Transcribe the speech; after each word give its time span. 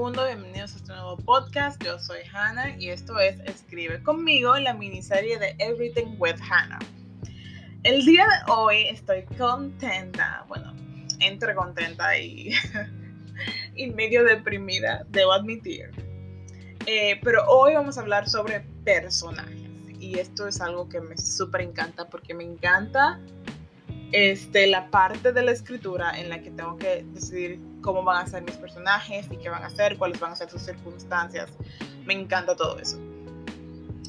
mundo, 0.00 0.24
bienvenidos 0.24 0.72
a 0.72 0.76
este 0.76 0.92
nuevo 0.94 1.18
podcast. 1.18 1.84
Yo 1.84 1.98
soy 1.98 2.20
Hannah 2.32 2.74
y 2.78 2.88
esto 2.88 3.20
es 3.20 3.38
Escribe 3.40 4.02
conmigo, 4.02 4.56
la 4.56 4.72
miniserie 4.72 5.38
de 5.38 5.54
Everything 5.58 6.16
with 6.18 6.36
Hannah. 6.40 6.78
El 7.82 8.06
día 8.06 8.24
de 8.24 8.50
hoy 8.50 8.86
estoy 8.88 9.24
contenta, 9.36 10.46
bueno, 10.48 10.72
entre 11.20 11.54
contenta 11.54 12.16
y, 12.16 12.50
y 13.76 13.90
medio 13.90 14.24
deprimida, 14.24 15.04
debo 15.10 15.32
admitir. 15.32 15.90
Eh, 16.86 17.20
pero 17.22 17.44
hoy 17.46 17.74
vamos 17.74 17.98
a 17.98 18.00
hablar 18.00 18.26
sobre 18.26 18.60
personajes 18.86 19.68
y 19.98 20.18
esto 20.18 20.48
es 20.48 20.62
algo 20.62 20.88
que 20.88 21.02
me 21.02 21.18
súper 21.18 21.60
encanta 21.60 22.08
porque 22.08 22.32
me 22.32 22.44
encanta 22.44 23.20
este, 24.12 24.66
la 24.66 24.90
parte 24.90 25.34
de 25.34 25.42
la 25.42 25.52
escritura 25.52 26.18
en 26.18 26.30
la 26.30 26.40
que 26.40 26.50
tengo 26.50 26.78
que 26.78 27.04
decidir 27.12 27.69
cómo 27.80 28.02
van 28.02 28.24
a 28.24 28.26
ser 28.26 28.42
mis 28.42 28.56
personajes 28.56 29.26
y 29.30 29.36
qué 29.36 29.48
van 29.48 29.62
a 29.62 29.66
hacer, 29.66 29.96
cuáles 29.98 30.20
van 30.20 30.32
a 30.32 30.36
ser 30.36 30.50
sus 30.50 30.62
circunstancias. 30.62 31.50
Me 32.04 32.14
encanta 32.14 32.56
todo 32.56 32.78
eso. 32.78 32.98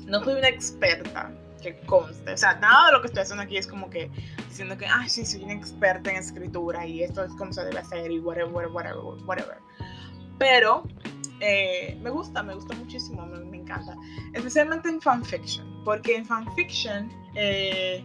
No 0.05 0.23
soy 0.23 0.35
una 0.35 0.49
experta 0.49 1.31
que 1.61 1.79
conste, 1.81 2.33
o 2.33 2.37
sea, 2.37 2.55
nada 2.55 2.87
de 2.87 2.93
lo 2.93 3.01
que 3.01 3.07
estoy 3.07 3.21
haciendo 3.21 3.43
aquí 3.43 3.55
es 3.55 3.67
como 3.67 3.89
que 3.89 4.09
diciendo 4.49 4.77
que, 4.77 4.87
ay, 4.87 5.07
sí, 5.07 5.25
soy 5.25 5.43
una 5.43 5.53
experta 5.53 6.09
en 6.09 6.17
escritura 6.17 6.85
y 6.87 7.03
esto 7.03 7.23
es 7.23 7.31
como 7.33 7.53
se 7.53 7.63
debe 7.63 7.77
hacer 7.77 8.11
y 8.11 8.19
whatever, 8.19 8.67
whatever, 8.67 8.97
whatever. 9.25 9.57
Pero 10.39 10.83
eh, 11.39 11.97
me 12.01 12.09
gusta, 12.09 12.43
me 12.43 12.55
gusta 12.55 12.75
muchísimo, 12.75 13.25
me, 13.25 13.57
encanta. 13.57 13.95
Especialmente 14.33 14.89
en 14.89 15.01
fanfiction, 15.01 15.83
porque 15.83 16.15
en 16.15 16.25
fanfiction 16.25 17.11
eh, 17.35 18.03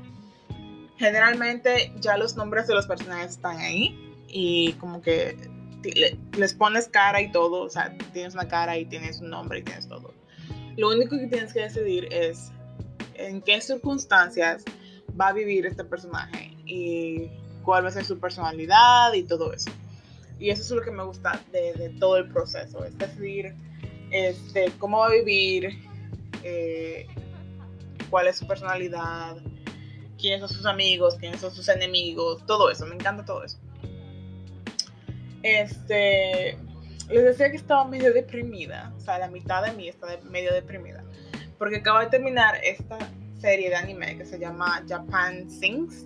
generalmente 0.96 1.92
ya 2.00 2.16
los 2.16 2.36
nombres 2.36 2.66
de 2.66 2.74
los 2.74 2.86
personajes 2.86 3.32
están 3.32 3.58
ahí 3.58 4.14
y 4.28 4.72
como 4.74 5.00
que 5.00 5.36
les 5.82 6.54
pones 6.54 6.88
cara 6.88 7.20
y 7.20 7.30
todo, 7.30 7.62
o 7.62 7.70
sea, 7.70 7.96
tienes 8.12 8.34
una 8.34 8.48
cara 8.48 8.76
y 8.78 8.84
tienes 8.86 9.20
un 9.20 9.30
nombre 9.30 9.60
y 9.60 9.62
tienes 9.62 9.88
todo. 9.88 10.12
Lo 10.76 10.90
único 10.90 11.16
que 11.18 11.26
tienes 11.26 11.52
que 11.52 11.60
decidir 11.60 12.08
es 12.10 12.50
en 13.14 13.40
qué 13.42 13.60
circunstancias 13.60 14.64
va 15.18 15.28
a 15.28 15.32
vivir 15.32 15.66
este 15.66 15.84
personaje 15.84 16.54
y 16.66 17.30
cuál 17.62 17.84
va 17.84 17.88
a 17.88 17.92
ser 17.92 18.04
su 18.04 18.18
personalidad 18.18 19.12
y 19.14 19.22
todo 19.22 19.52
eso. 19.52 19.70
Y 20.38 20.50
eso 20.50 20.62
es 20.62 20.70
lo 20.70 20.82
que 20.82 20.90
me 20.90 21.02
gusta 21.02 21.40
de, 21.52 21.94
todo 21.98 22.18
el 22.18 22.28
proceso, 22.28 22.84
es 22.84 22.96
decidir 22.98 23.54
este, 24.10 24.70
cómo 24.78 24.98
va 24.98 25.06
a 25.06 25.10
vivir, 25.10 25.78
eh, 26.42 27.06
cuál 28.10 28.28
es 28.28 28.36
su 28.36 28.46
personalidad, 28.46 29.38
quiénes 30.18 30.40
son 30.40 30.50
sus 30.50 30.66
amigos, 30.66 31.16
quiénes 31.18 31.40
son 31.40 31.54
sus 31.54 31.68
enemigos, 31.68 32.44
todo 32.46 32.70
eso, 32.70 32.86
me 32.86 32.94
encanta 32.94 33.24
todo 33.24 33.44
eso. 33.44 33.58
Este, 35.46 36.58
les 37.08 37.22
decía 37.22 37.52
que 37.52 37.56
estaba 37.56 37.84
medio 37.84 38.12
deprimida, 38.12 38.92
o 38.96 39.00
sea, 39.00 39.16
la 39.16 39.28
mitad 39.28 39.64
de 39.64 39.72
mí 39.74 39.88
está 39.88 40.08
medio 40.24 40.52
deprimida, 40.52 41.04
porque 41.56 41.76
acabo 41.76 42.00
de 42.00 42.06
terminar 42.06 42.58
esta 42.64 42.98
serie 43.38 43.68
de 43.68 43.76
anime 43.76 44.18
que 44.18 44.24
se 44.26 44.40
llama 44.40 44.82
Japan 44.88 45.48
Sings 45.48 46.04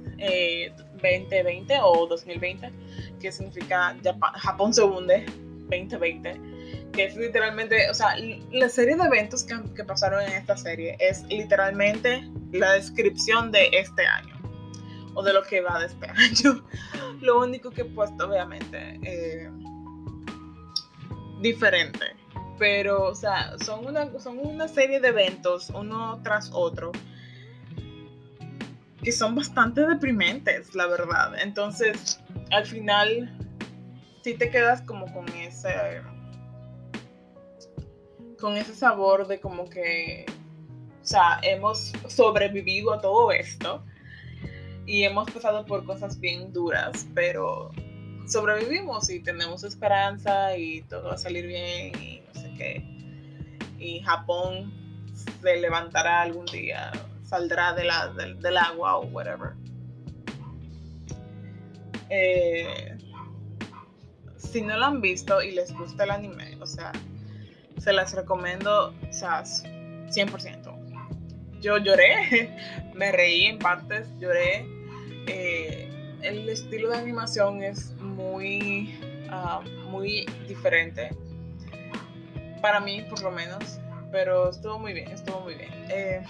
2020 0.92 1.74
eh, 1.74 1.78
o 1.82 2.06
2020, 2.06 2.70
que 3.18 3.32
significa 3.32 3.96
Japón 4.34 4.74
se 4.74 4.82
hunde 4.82 5.24
2020 5.70 6.38
que 6.92 7.04
es 7.04 7.16
literalmente, 7.16 7.88
o 7.88 7.94
sea, 7.94 8.16
la 8.50 8.68
serie 8.68 8.96
de 8.96 9.04
eventos 9.04 9.44
que, 9.44 9.84
pasaron 9.84 10.22
en 10.22 10.32
esta 10.32 10.56
serie 10.56 10.96
es 10.98 11.22
literalmente 11.28 12.28
la 12.52 12.72
descripción 12.72 13.52
de 13.52 13.70
este 13.72 14.04
año 14.04 14.39
o 15.14 15.22
de 15.22 15.32
lo 15.32 15.42
que 15.42 15.60
va 15.60 15.78
de 15.78 15.86
este 15.86 16.06
año. 16.08 16.64
Lo 17.20 17.40
único 17.40 17.70
que 17.70 17.82
he 17.82 17.84
puesto, 17.84 18.26
obviamente, 18.26 18.98
eh, 19.02 19.50
diferente. 21.40 22.16
Pero, 22.58 23.08
o 23.08 23.14
sea, 23.14 23.56
son 23.58 23.86
una, 23.86 24.18
son 24.18 24.38
una 24.38 24.68
serie 24.68 25.00
de 25.00 25.08
eventos, 25.08 25.70
uno 25.70 26.20
tras 26.22 26.50
otro, 26.52 26.92
que 29.02 29.12
son 29.12 29.34
bastante 29.34 29.86
deprimentes, 29.86 30.74
la 30.74 30.86
verdad. 30.86 31.38
Entonces, 31.40 32.20
al 32.50 32.66
final, 32.66 33.34
sí 34.22 34.34
te 34.34 34.50
quedas 34.50 34.82
como 34.82 35.12
con 35.12 35.28
ese 35.28 36.02
con 38.38 38.56
ese 38.56 38.74
sabor 38.74 39.26
de 39.26 39.38
como 39.38 39.68
que, 39.68 40.24
o 41.02 41.06
sea, 41.06 41.38
hemos 41.42 41.92
sobrevivido 42.08 42.94
a 42.94 43.00
todo 43.00 43.32
esto 43.32 43.84
y 44.90 45.04
hemos 45.04 45.30
pasado 45.30 45.64
por 45.64 45.84
cosas 45.84 46.18
bien 46.18 46.52
duras, 46.52 47.06
pero 47.14 47.70
sobrevivimos 48.26 49.08
y 49.08 49.20
tenemos 49.20 49.62
esperanza 49.62 50.56
y 50.56 50.82
todo 50.82 51.04
va 51.04 51.14
a 51.14 51.18
salir 51.18 51.46
bien 51.46 51.92
y 52.02 52.22
no 52.26 52.40
sé 52.40 52.52
qué. 52.58 52.84
Y 53.78 54.00
Japón 54.00 54.74
se 55.14 55.58
levantará 55.58 56.22
algún 56.22 56.44
día, 56.46 56.90
saldrá 57.22 57.72
de 57.72 57.84
la, 57.84 58.08
del, 58.08 58.56
agua 58.56 58.96
o 58.96 59.06
whatever. 59.06 59.52
Eh, 62.08 62.98
si 64.38 64.60
no 64.60 64.76
lo 64.76 64.86
han 64.86 65.00
visto 65.00 65.40
y 65.40 65.52
les 65.52 65.72
gusta 65.72 66.02
el 66.02 66.10
anime, 66.10 66.58
o 66.60 66.66
sea, 66.66 66.90
se 67.78 67.92
las 67.92 68.12
recomiendo, 68.12 68.92
o 69.08 69.12
sea, 69.12 69.44
100%. 69.44 71.60
Yo 71.60 71.78
lloré, 71.78 72.58
me 72.96 73.12
reí 73.12 73.44
en 73.44 73.60
partes, 73.60 74.08
lloré. 74.18 74.79
Eh, 75.26 75.88
el 76.22 76.48
estilo 76.48 76.90
de 76.90 76.98
animación 76.98 77.62
es 77.62 77.92
muy, 77.96 78.98
ah, 79.30 79.60
muy 79.88 80.26
diferente, 80.46 81.10
para 82.60 82.80
mí 82.80 83.02
por 83.08 83.22
lo 83.22 83.30
menos, 83.30 83.78
pero 84.12 84.50
estuvo 84.50 84.78
muy 84.78 84.92
bien, 84.92 85.10
estuvo 85.10 85.40
muy 85.40 85.54
bien. 85.54 85.70
Eh, 85.88 86.22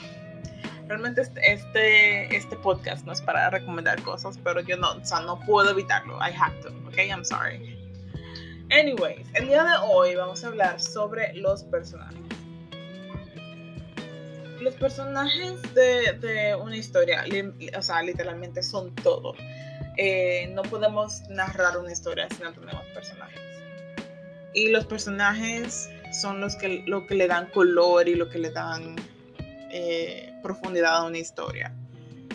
realmente 0.86 1.22
este, 1.22 1.52
este, 1.52 2.36
este, 2.36 2.56
podcast 2.56 3.04
no 3.06 3.12
es 3.12 3.20
para 3.20 3.50
recomendar 3.50 4.00
cosas, 4.02 4.38
pero 4.42 4.60
yo 4.60 4.76
no, 4.76 4.92
o 4.92 5.04
sea, 5.04 5.20
no 5.20 5.38
puedo 5.40 5.70
evitarlo. 5.70 6.18
I 6.18 6.32
have 6.36 6.54
to, 6.62 6.68
ok, 6.88 6.98
I'm 7.08 7.24
sorry. 7.24 7.76
Anyways, 8.70 9.26
el 9.34 9.48
día 9.48 9.64
de 9.64 9.76
hoy 9.88 10.14
vamos 10.14 10.44
a 10.44 10.48
hablar 10.48 10.80
sobre 10.80 11.32
los 11.34 11.64
personajes. 11.64 12.20
Los 14.60 14.74
personajes 14.74 15.62
de, 15.74 16.54
una 16.60 16.76
historia, 16.76 17.24
o 17.76 17.82
sea, 17.82 18.02
literalmente 18.02 18.62
son 18.62 18.94
todo. 18.94 19.34
Eh, 19.96 20.50
no 20.54 20.62
podemos 20.62 21.22
narrar 21.30 21.78
una 21.78 21.92
historia 21.92 22.28
si 22.34 22.42
no 22.42 22.52
tenemos 22.52 22.84
personajes. 22.94 23.40
Y 24.52 24.68
los 24.68 24.86
personajes 24.86 25.88
son 26.12 26.40
los 26.40 26.56
que, 26.56 26.82
lo 26.86 27.06
que 27.06 27.14
le 27.14 27.26
dan 27.26 27.46
color 27.50 28.08
y 28.08 28.14
lo 28.14 28.28
que 28.28 28.38
le 28.38 28.50
dan 28.50 28.96
eh, 29.70 30.32
profundidad 30.42 30.96
a 30.96 31.04
una 31.04 31.18
historia. 31.18 31.72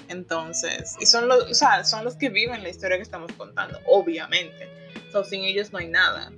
Entonces, 0.07 0.95
y 0.99 1.05
son 1.05 1.27
los, 1.27 1.51
o 1.51 1.53
sea, 1.53 1.83
son 1.83 2.05
los 2.05 2.15
que 2.15 2.29
viven 2.29 2.63
la 2.63 2.69
historia 2.69 2.97
que 2.97 3.03
estamos 3.03 3.31
contando, 3.33 3.79
obviamente 3.87 4.75
sin 5.23 5.43
ellos 5.43 5.71
no 5.71 5.79
hay 5.79 5.87
nada. 5.87 6.31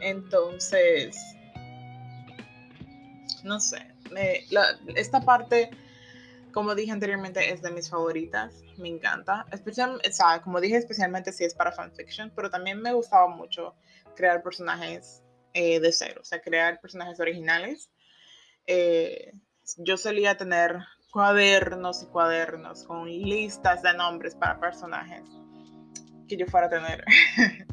Entonces, 0.00 1.16
no 3.42 3.58
sé, 3.58 3.84
esta 4.94 5.20
parte, 5.20 5.70
como 6.52 6.74
dije 6.74 6.92
anteriormente, 6.92 7.52
es 7.52 7.62
de 7.62 7.70
mis 7.70 7.88
favoritas, 7.90 8.62
me 8.76 8.88
encanta. 8.88 9.46
Especialmente, 9.52 10.10
como 10.42 10.60
dije, 10.60 10.76
especialmente 10.76 11.32
si 11.32 11.44
es 11.44 11.54
para 11.54 11.72
fanfiction, 11.72 12.32
pero 12.34 12.50
también 12.50 12.80
me 12.80 12.92
gustaba 12.92 13.28
mucho 13.28 13.74
crear 14.16 14.42
personajes 14.42 15.22
eh, 15.54 15.80
de 15.80 15.92
cero, 15.92 16.20
o 16.22 16.24
sea, 16.24 16.40
crear 16.40 16.80
personajes 16.80 17.20
originales. 17.20 17.90
Eh, 18.66 19.32
yo 19.78 19.96
solía 19.96 20.36
tener 20.36 20.78
cuadernos 21.10 22.02
y 22.02 22.06
cuadernos 22.06 22.84
con 22.84 23.06
listas 23.06 23.82
de 23.82 23.94
nombres 23.94 24.34
para 24.34 24.60
personajes 24.60 25.22
que 26.28 26.36
yo 26.36 26.46
fuera 26.46 26.66
a 26.66 26.70
tener. 26.70 27.04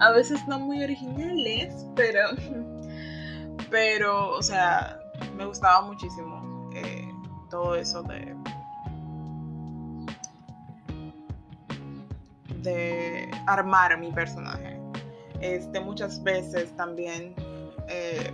a 0.00 0.12
veces 0.12 0.46
no 0.46 0.58
muy 0.58 0.82
originales, 0.82 1.86
pero, 1.96 2.20
pero, 3.70 4.30
o 4.30 4.42
sea, 4.42 5.01
me 5.36 5.46
gustaba 5.46 5.82
muchísimo 5.82 6.70
eh, 6.74 7.12
todo 7.50 7.74
eso 7.74 8.02
de, 8.02 8.34
de 12.62 13.30
armar 13.46 13.98
mi 13.98 14.12
personaje. 14.12 14.78
Este, 15.40 15.80
muchas 15.80 16.22
veces 16.22 16.74
también 16.76 17.34
eh, 17.88 18.32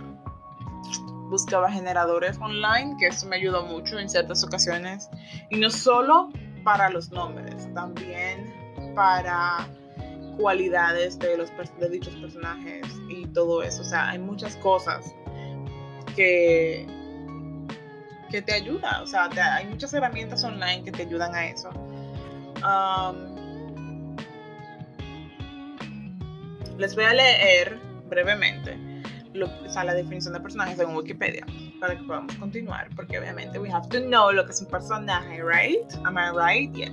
buscaba 1.29 1.71
generadores 1.71 2.37
online, 2.39 2.95
que 2.99 3.07
eso 3.07 3.27
me 3.27 3.37
ayudó 3.37 3.65
mucho 3.65 3.97
en 3.97 4.09
ciertas 4.09 4.43
ocasiones. 4.43 5.09
Y 5.49 5.57
no 5.57 5.69
solo 5.69 6.29
para 6.63 6.89
los 6.89 7.11
nombres, 7.11 7.71
también 7.73 8.53
para 8.95 9.67
cualidades 10.37 11.19
de, 11.19 11.37
los, 11.37 11.51
de 11.79 11.89
dichos 11.89 12.15
personajes 12.15 12.85
y 13.09 13.25
todo 13.27 13.61
eso. 13.63 13.81
O 13.81 13.85
sea, 13.85 14.09
hay 14.09 14.19
muchas 14.19 14.55
cosas 14.57 15.13
que, 16.19 16.85
que 18.29 18.41
te 18.41 18.53
ayudan. 18.53 19.01
O 19.01 19.07
sea, 19.07 19.29
hay 19.55 19.65
muchas 19.67 19.93
herramientas 19.93 20.43
online 20.43 20.83
que 20.83 20.91
te 20.91 21.03
ayudan 21.03 21.33
a 21.33 21.47
eso. 21.47 21.69
les 26.77 26.95
voy 26.95 27.05
a 27.05 27.13
leer 27.13 27.77
brevemente 28.09 28.77
lo, 29.33 29.45
o 29.45 29.69
sea, 29.69 29.83
la 29.85 29.93
definición 29.93 30.33
de 30.33 30.39
personaje 30.41 30.75
según 30.75 30.95
Wikipedia 30.95 31.45
para 31.79 31.95
que 31.95 32.03
podamos 32.03 32.35
continuar, 32.35 32.89
porque 32.95 33.17
obviamente 33.17 33.57
we 33.57 33.71
have 33.71 33.87
to 33.87 33.99
know 34.01 34.31
lo 34.31 34.45
que 34.45 34.51
es 34.51 34.61
un 34.61 34.67
personaje, 34.67 35.41
right? 35.41 35.89
Am 36.03 36.17
I 36.17 36.31
right? 36.35 36.73
Yes. 36.73 36.91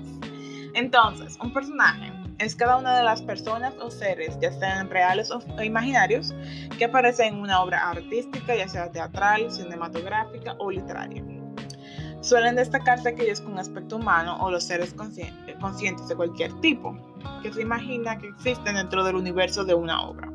Entonces, 0.74 1.36
un 1.42 1.52
personaje 1.52 2.12
es 2.38 2.54
cada 2.54 2.76
una 2.76 2.96
de 2.96 3.02
las 3.02 3.22
personas 3.22 3.74
o 3.80 3.90
seres, 3.90 4.38
ya 4.40 4.52
sean 4.52 4.90
reales 4.90 5.30
o 5.30 5.40
imaginarios, 5.62 6.34
que 6.78 6.84
aparecen 6.84 7.34
en 7.34 7.40
una 7.40 7.62
obra 7.62 7.90
artística, 7.90 8.54
ya 8.54 8.68
sea 8.68 8.90
teatral, 8.90 9.50
cinematográfica 9.50 10.54
o 10.58 10.70
literaria. 10.70 11.24
Suelen 12.20 12.56
destacarse 12.56 13.10
aquellos 13.10 13.40
con 13.40 13.58
aspecto 13.58 13.96
humano 13.96 14.36
o 14.40 14.50
los 14.50 14.64
seres 14.64 14.92
conscientes 14.94 16.08
de 16.08 16.16
cualquier 16.16 16.52
tipo, 16.60 16.96
que 17.42 17.52
se 17.52 17.62
imagina 17.62 18.18
que 18.18 18.28
existen 18.28 18.74
dentro 18.74 19.04
del 19.04 19.16
universo 19.16 19.64
de 19.64 19.74
una 19.74 20.02
obra. 20.02 20.28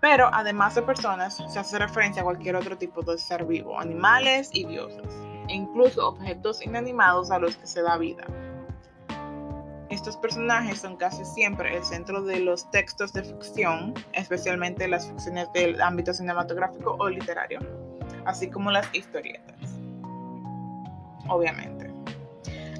Pero 0.00 0.28
además 0.32 0.74
de 0.74 0.82
personas, 0.82 1.36
se 1.36 1.58
hace 1.58 1.78
referencia 1.78 2.22
a 2.22 2.24
cualquier 2.24 2.56
otro 2.56 2.76
tipo 2.76 3.02
de 3.02 3.18
ser 3.18 3.44
vivo, 3.44 3.78
animales 3.78 4.50
y 4.52 4.64
dioses, 4.64 5.06
e 5.48 5.54
incluso 5.54 6.08
objetos 6.08 6.60
inanimados 6.64 7.30
a 7.30 7.38
los 7.38 7.56
que 7.56 7.66
se 7.66 7.82
da 7.82 7.96
vida. 7.98 8.24
Estos 9.92 10.16
personajes 10.16 10.78
son 10.78 10.96
casi 10.96 11.22
siempre 11.22 11.76
el 11.76 11.84
centro 11.84 12.22
de 12.22 12.40
los 12.40 12.70
textos 12.70 13.12
de 13.12 13.24
ficción, 13.24 13.92
especialmente 14.14 14.88
las 14.88 15.06
ficciones 15.06 15.52
del 15.52 15.78
ámbito 15.82 16.14
cinematográfico 16.14 16.96
o 16.98 17.10
literario, 17.10 17.60
así 18.24 18.48
como 18.48 18.70
las 18.70 18.88
historietas. 18.94 19.54
Obviamente. 21.28 21.92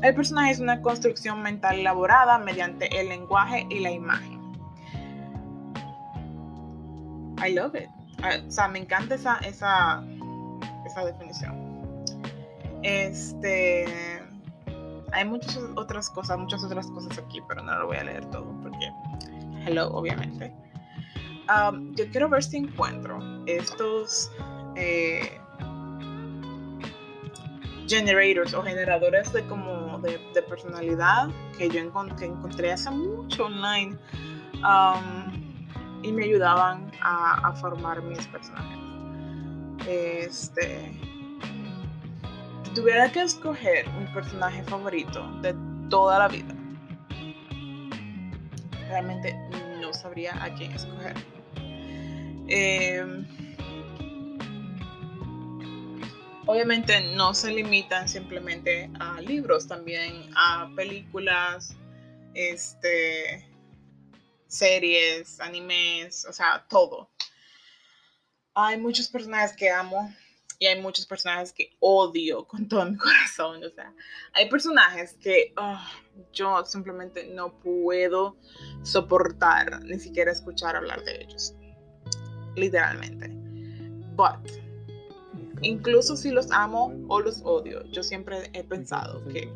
El 0.03 0.15
personaje 0.15 0.53
es 0.53 0.61
una 0.61 0.81
construcción 0.81 1.43
mental 1.43 1.81
elaborada 1.81 2.39
mediante 2.39 2.89
el 2.99 3.11
lenguaje 3.11 3.67
y 3.69 3.81
la 3.81 3.91
imagen 3.91 4.41
I 7.47 7.53
love 7.53 7.75
it. 7.75 7.91
Ah, 8.23 8.39
o 8.47 8.51
sea, 8.51 8.69
me 8.69 8.79
encanta 8.79 9.17
esa, 9.17 9.37
esa, 9.39 10.03
esa 10.87 11.05
definición. 11.05 12.05
Este. 12.83 14.12
Hay 15.13 15.25
muchas 15.25 15.59
otras 15.77 16.11
cosas, 16.11 16.39
muchas 16.39 16.65
otras 16.65 16.87
cosas 16.89 17.19
aquí, 17.19 17.41
pero 17.47 17.63
no 17.63 17.79
lo 17.79 17.87
voy 17.87 17.97
a 17.99 18.05
leer 18.05 18.25
todo 18.27 18.47
porque. 18.63 18.91
Hello, 19.67 19.89
obviamente. 19.93 20.53
Um, 21.49 21.95
yo 21.95 22.09
quiero 22.11 22.29
ver 22.29 22.43
si 22.43 22.57
encuentro 22.57 23.19
estos 23.47 24.31
eh, 24.77 25.39
generators 27.89 28.55
o 28.55 28.63
generadores 28.63 29.33
de 29.33 29.45
como 29.47 29.99
de, 29.99 30.19
personalidad 30.49 31.29
que 31.59 31.69
yo 31.69 31.81
encontré 31.81 32.73
hace 32.73 32.91
mucho 32.91 33.47
online. 33.47 33.99
Um, 34.65 35.43
y 36.03 36.13
me 36.13 36.25
ayudaban 36.25 36.91
a, 37.01 37.53
formar 37.53 38.03
mis 38.03 38.27
personajes. 38.27 38.79
Este, 39.87 40.93
tuviera 42.75 43.11
que 43.11 43.23
escoger 43.23 43.89
un 43.89 44.13
personaje 44.13 44.63
favorito 44.65 45.27
de 45.43 45.55
toda 45.91 46.19
la 46.19 46.29
vida, 46.29 46.55
realmente 48.89 49.35
no 49.81 49.93
sabría 49.93 50.43
a 50.43 50.55
quién 50.55 50.73
escoger. 50.73 51.15
Em, 52.49 53.27
obviamente 56.47 57.15
no 57.15 57.35
se 57.35 57.53
limitan 57.53 58.09
simplemente 58.09 58.91
a 59.01 59.21
libros, 59.21 59.67
también 59.67 60.31
a 60.35 60.71
películas, 60.75 61.77
este, 62.35 63.47
series, 64.47 65.41
animes, 65.41 66.27
o 66.27 66.33
sea, 66.33 66.65
todo. 66.69 67.11
Hay 68.55 68.79
muchos 68.79 69.09
personajes 69.09 69.57
que 69.57 69.71
amo 69.71 70.15
y 70.59 70.67
hay 70.67 70.81
muchos 70.81 71.07
personajes 71.07 71.53
que 71.53 71.71
odio 71.81 72.47
con 72.47 72.69
todo 72.69 72.85
mi 72.85 72.97
corazón. 72.99 73.63
O 73.65 73.71
sea, 73.71 73.93
hay 74.33 74.49
personajes 74.49 75.15
que 75.15 75.53
ah, 75.57 75.91
yo 76.33 76.65
simplemente 76.65 77.27
no 77.27 77.59
puedo 77.61 78.37
soportar 78.83 79.83
ni 79.85 79.99
siquiera 79.99 80.33
escuchar 80.33 80.77
hablar 80.77 81.05
de 81.05 81.23
ellos. 81.23 81.55
Literalmente. 82.57 83.29
But, 84.15 84.51
incluso 85.63 86.17
si 86.17 86.31
los 86.31 86.51
amo 86.53 86.95
o 87.09 87.21
los 87.21 87.43
odio, 87.45 87.85
yo 87.87 88.03
siempre 88.03 88.51
he 88.53 88.63
pensado 88.63 89.25
que 89.29 89.51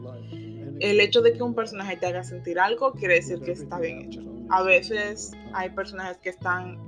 el 0.80 1.00
hecho 1.00 1.20
de 1.20 1.32
que 1.32 1.42
un 1.42 1.54
personaje 1.54 1.96
te 1.96 2.06
haga 2.06 2.24
sentir 2.24 2.58
algo 2.58 2.92
quiere 2.92 3.14
decir 3.14 3.40
que 3.40 3.52
está 3.52 3.78
bien 3.78 4.02
hecho 4.02 4.36
a 4.50 4.62
veces 4.62 5.32
hay 5.52 5.70
personajes 5.70 6.18
que 6.18 6.30
están 6.30 6.78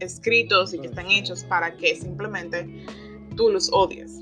escritos 0.00 0.74
y 0.74 0.78
que 0.80 0.88
están 0.88 1.10
hechos 1.10 1.44
para 1.44 1.76
que 1.76 1.96
simplemente 1.96 2.84
tú 3.36 3.50
los 3.50 3.70
odies. 3.72 4.20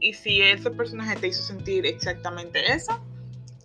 Y 0.00 0.12
si 0.12 0.40
ese 0.40 0.70
personaje 0.70 1.16
te 1.16 1.28
hizo 1.28 1.42
sentir 1.42 1.84
exactamente 1.86 2.60
eso, 2.72 3.00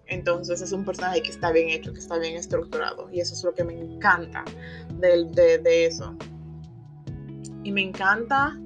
entonces 0.08 0.62
es 0.62 0.72
un 0.72 0.84
personaje 0.84 1.22
que 1.22 1.30
está 1.30 1.52
bien 1.52 1.70
hecho, 1.70 1.94
que 1.94 2.00
está 2.00 2.18
bien 2.18 2.36
estructurado. 2.36 3.10
Y 3.12 3.20
eso 3.20 3.34
es 3.34 3.44
lo 3.44 3.54
que 3.54 3.64
me 3.64 3.80
encanta 3.80 4.44
de, 5.00 5.60
de 5.60 5.86
eso. 5.86 6.16
Y 7.64 7.72
me 7.72 7.82
encanta 7.82 8.60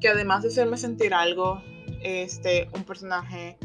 que 0.00 0.08
además 0.08 0.42
de 0.42 0.48
hacerme 0.48 0.76
sentir 0.76 1.14
algo, 1.14 1.62
este, 2.02 2.68
un 2.74 2.84
personaje 2.84 3.56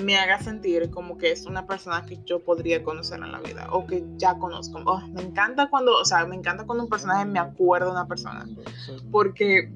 me 0.00 0.16
haga 0.16 0.40
sentir 0.40 0.90
como 0.90 1.16
que 1.18 1.32
es 1.32 1.46
una 1.46 1.66
persona 1.66 2.04
que 2.06 2.18
yo 2.24 2.40
podría 2.40 2.82
conocer 2.82 3.20
en 3.20 3.32
la 3.32 3.40
vida 3.40 3.68
o 3.70 3.86
que 3.86 4.04
ya 4.16 4.38
conozco. 4.38 4.80
Oh, 4.84 5.00
me 5.08 5.22
encanta 5.22 5.68
cuando, 5.68 5.96
o 5.96 6.04
sea, 6.04 6.26
me 6.26 6.36
encanta 6.36 6.64
cuando 6.64 6.84
un 6.84 6.90
personaje 6.90 7.24
me 7.24 7.38
acuerda 7.38 7.86
de 7.86 7.92
una 7.92 8.08
persona. 8.08 8.48
Porque, 9.10 9.72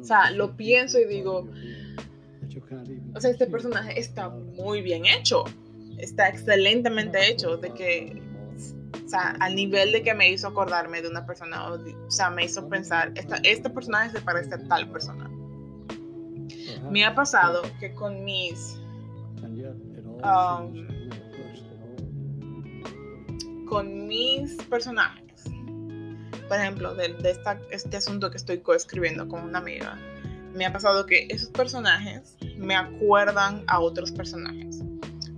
o 0.00 0.04
sea, 0.04 0.30
lo 0.30 0.56
pienso 0.56 0.98
y 0.98 1.06
digo, 1.06 1.48
o 3.14 3.20
sea, 3.20 3.30
este 3.30 3.46
personaje 3.46 3.98
está 3.98 4.28
muy 4.28 4.82
bien 4.82 5.06
hecho, 5.06 5.44
está 5.98 6.28
excelentemente 6.28 7.30
hecho, 7.30 7.56
de 7.56 7.72
que, 7.72 8.22
o 9.04 9.08
sea, 9.08 9.36
al 9.40 9.54
nivel 9.54 9.92
de 9.92 10.02
que 10.02 10.14
me 10.14 10.30
hizo 10.30 10.48
acordarme 10.48 11.02
de 11.02 11.08
una 11.08 11.26
persona, 11.26 11.72
o, 11.72 12.10
sea, 12.10 12.30
me 12.30 12.44
hizo 12.44 12.68
pensar, 12.68 13.12
esta, 13.14 13.36
este 13.42 13.70
personaje 13.70 14.10
se 14.10 14.20
parece 14.20 14.54
a 14.54 14.68
tal 14.68 14.90
persona. 14.90 15.30
Me 16.90 17.04
ha 17.04 17.14
pasado 17.14 17.62
que 17.78 17.94
con 17.94 18.24
mis 18.24 18.80
um, 20.22 20.88
con 23.66 24.08
mis 24.08 24.56
personajes, 24.64 25.44
por 26.48 26.58
ejemplo, 26.58 26.94
de, 26.96 27.14
este 27.70 27.96
asunto 27.96 28.30
que 28.30 28.36
estoy 28.36 28.58
coescribiendo 28.58 29.28
con 29.28 29.44
una 29.44 29.58
amiga, 29.58 29.96
me 30.52 30.66
ha 30.66 30.72
pasado 30.72 31.06
que 31.06 31.28
esos 31.30 31.50
personajes 31.50 32.36
me 32.56 32.74
acuerdan 32.74 33.62
a 33.68 33.78
otros 33.78 34.10
personajes. 34.10 34.82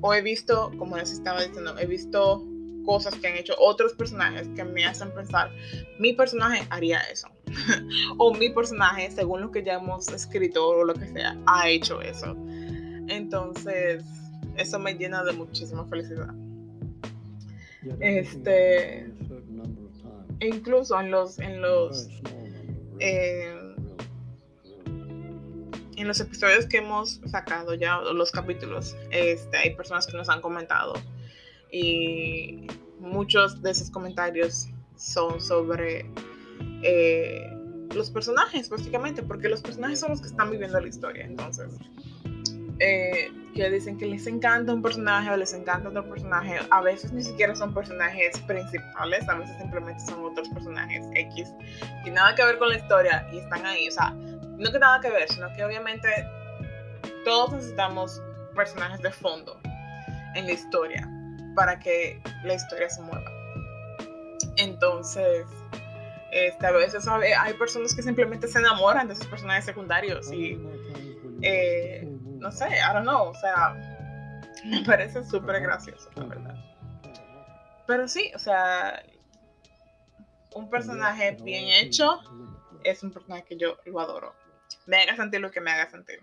O 0.01 0.15
he 0.15 0.23
visto, 0.23 0.73
como 0.79 0.97
les 0.97 1.13
estaba 1.13 1.43
diciendo, 1.43 1.79
he 1.79 1.87
visto 1.87 2.43
cosas 2.87 3.15
que 3.17 3.29
han 3.29 3.37
hecho 3.37 3.55
otros 3.59 3.93
personajes 3.93 4.49
que 4.57 4.65
me 4.65 4.87
hacen 4.87 5.13
pensar, 5.15 5.51
mi 5.99 6.15
personaje 6.15 6.67
haría 6.71 6.99
eso. 7.13 7.29
o 8.19 8.35
mi 8.35 8.51
personaje, 8.51 9.11
según 9.11 9.41
lo 9.41 9.51
que 9.51 9.63
ya 9.63 9.75
hemos 9.75 10.09
escrito 10.09 10.67
o 10.67 10.85
lo 10.85 10.95
que 10.95 11.07
sea, 11.09 11.37
ha 11.47 11.69
hecho 11.69 12.01
eso. 12.01 12.37
Entonces, 13.09 14.05
eso 14.57 14.79
me 14.79 14.95
llena 14.95 15.25
de 15.25 15.33
muchísima 15.33 15.85
felicidad. 15.87 16.35
Este, 18.01 19.13
incluso 20.41 21.01
en 21.01 21.11
los, 21.11 21.39
en 21.39 21.61
los, 21.61 22.09
eh, 23.01 23.75
en 25.97 26.09
los 26.09 26.21
episodios 26.21 26.67
que 26.67 26.79
hemos 26.79 27.21
sacado 27.27 27.75
ya, 27.75 28.01
los 28.01 28.31
capítulos, 28.31 28.97
este, 29.11 29.57
hay 29.57 29.75
personas 29.75 30.07
que 30.07 30.17
nos 30.17 30.29
han 30.29 30.41
comentado 30.41 30.95
y 31.71 32.67
muchos 33.01 33.63
de 33.63 33.71
esos 33.71 33.91
comentarios 33.91 34.69
son 34.97 35.41
sobre 35.41 36.09
eh, 36.83 37.57
los 37.95 38.11
personajes, 38.11 38.69
básicamente, 38.69 39.23
porque 39.23 39.49
los 39.49 39.61
personajes 39.61 40.01
son 40.01 40.11
los 40.11 40.21
que 40.21 40.29
están 40.29 40.51
viviendo 40.51 40.81
la 40.81 40.89
historia. 40.89 41.25
Entonces, 41.25 41.69
eh, 42.79 43.31
que 43.55 43.71
dicen 43.71 43.99
que 43.99 44.07
les 44.07 44.27
encanta 44.27 44.73
un 44.73 44.83
personaje 44.83 45.31
o 45.31 45.37
les 45.37 45.53
encanta 45.53 45.89
otro 45.91 46.09
personaje, 46.09 46.59
a 46.71 46.81
veces 46.81 47.13
ni 47.13 47.23
siquiera 47.23 47.55
son 47.55 47.75
personajes 47.75 48.39
principales, 48.41 49.29
a 49.29 49.35
veces 49.35 49.57
simplemente 49.59 50.01
son 50.07 50.25
otros 50.25 50.49
personajes 50.49 51.05
X, 51.15 51.53
que 52.05 52.11
nada 52.11 52.35
que 52.35 52.45
ver 52.45 52.59
con 52.59 52.71
la 52.71 52.79
historia 52.79 53.27
y 53.33 53.39
están 53.39 53.65
ahí. 53.67 53.89
O 53.89 53.93
sea, 53.93 54.11
no 54.11 54.73
que 54.73 54.79
nada 54.79 55.01
que 55.01 55.11
ver, 55.11 55.29
sino 55.29 55.53
que 55.55 55.65
obviamente 55.65 56.09
todos 57.25 57.53
necesitamos 57.53 58.23
personajes 58.55 59.01
de 59.01 59.11
fondo 59.11 59.61
en 60.35 60.47
la 60.47 60.53
historia 60.53 61.09
para 61.55 61.79
que 61.79 62.21
la 62.45 62.55
historia 62.55 62.89
se 62.89 63.03
mueva. 63.03 63.31
Entonces, 64.57 65.47
este, 66.33 66.67
a 66.67 66.73
veces 66.73 67.07
hay 67.07 67.55
personas 67.55 67.95
que 67.95 68.03
simplemente 68.03 68.49
se 68.49 68.59
enamoran 68.59 69.07
de 69.07 69.15
esos 69.15 69.27
personajes 69.27 69.65
secundarios 69.65 70.33
y 70.33 70.59
eh, 71.43 72.09
no 72.39 72.51
sé, 72.51 72.69
I 72.69 72.93
don't 72.95 73.03
know, 73.03 73.29
o 73.29 73.35
sea, 73.35 73.75
me 74.65 74.83
parece 74.85 75.25
súper 75.25 75.61
gracioso, 75.61 76.11
la 76.17 76.25
verdad. 76.25 76.55
pero 77.87 78.09
sí, 78.09 78.33
o 78.35 78.39
sea, 78.39 79.03
un 80.55 80.71
personaje 80.71 81.37
bien 81.43 81.67
hecho 81.69 82.21
es 82.83 83.03
un 83.03 83.13
personaje 83.13 83.45
que 83.45 83.57
yo 83.57 83.77
lo 83.85 84.01
adoro. 84.01 84.35
Me 84.87 85.03
haga 85.03 85.17
sentir 85.17 85.41
lo 85.41 85.51
que 85.51 85.61
me 85.61 85.71
haga 85.71 85.91
sentir. 85.91 86.21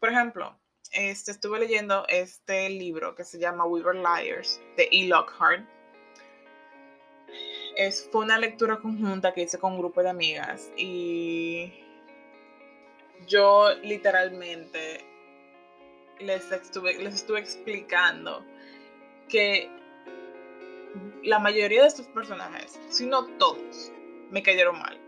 Por 0.00 0.08
ejemplo, 0.08 0.58
este, 0.92 1.30
estuve 1.30 1.58
leyendo 1.58 2.06
este 2.08 2.68
libro 2.70 3.14
que 3.14 3.24
se 3.24 3.38
llama 3.38 3.64
We 3.64 3.82
Were 3.82 3.98
Liars 3.98 4.60
de 4.76 4.88
E. 4.90 5.06
Lockhart. 5.06 5.66
Es, 7.76 8.08
fue 8.10 8.24
una 8.24 8.38
lectura 8.38 8.78
conjunta 8.78 9.32
que 9.32 9.42
hice 9.42 9.58
con 9.58 9.72
un 9.72 9.78
grupo 9.78 10.02
de 10.02 10.10
amigas 10.10 10.70
y 10.76 11.72
yo 13.26 13.74
literalmente 13.82 15.04
les 16.20 16.50
estuve, 16.52 17.02
les 17.02 17.14
estuve 17.14 17.40
explicando 17.40 18.44
que 19.28 19.70
la 21.22 21.38
mayoría 21.38 21.82
de 21.82 21.88
estos 21.88 22.06
personajes, 22.08 22.78
si 22.88 23.06
no 23.06 23.26
todos, 23.38 23.92
me 24.30 24.42
cayeron 24.42 24.78
mal. 24.78 24.98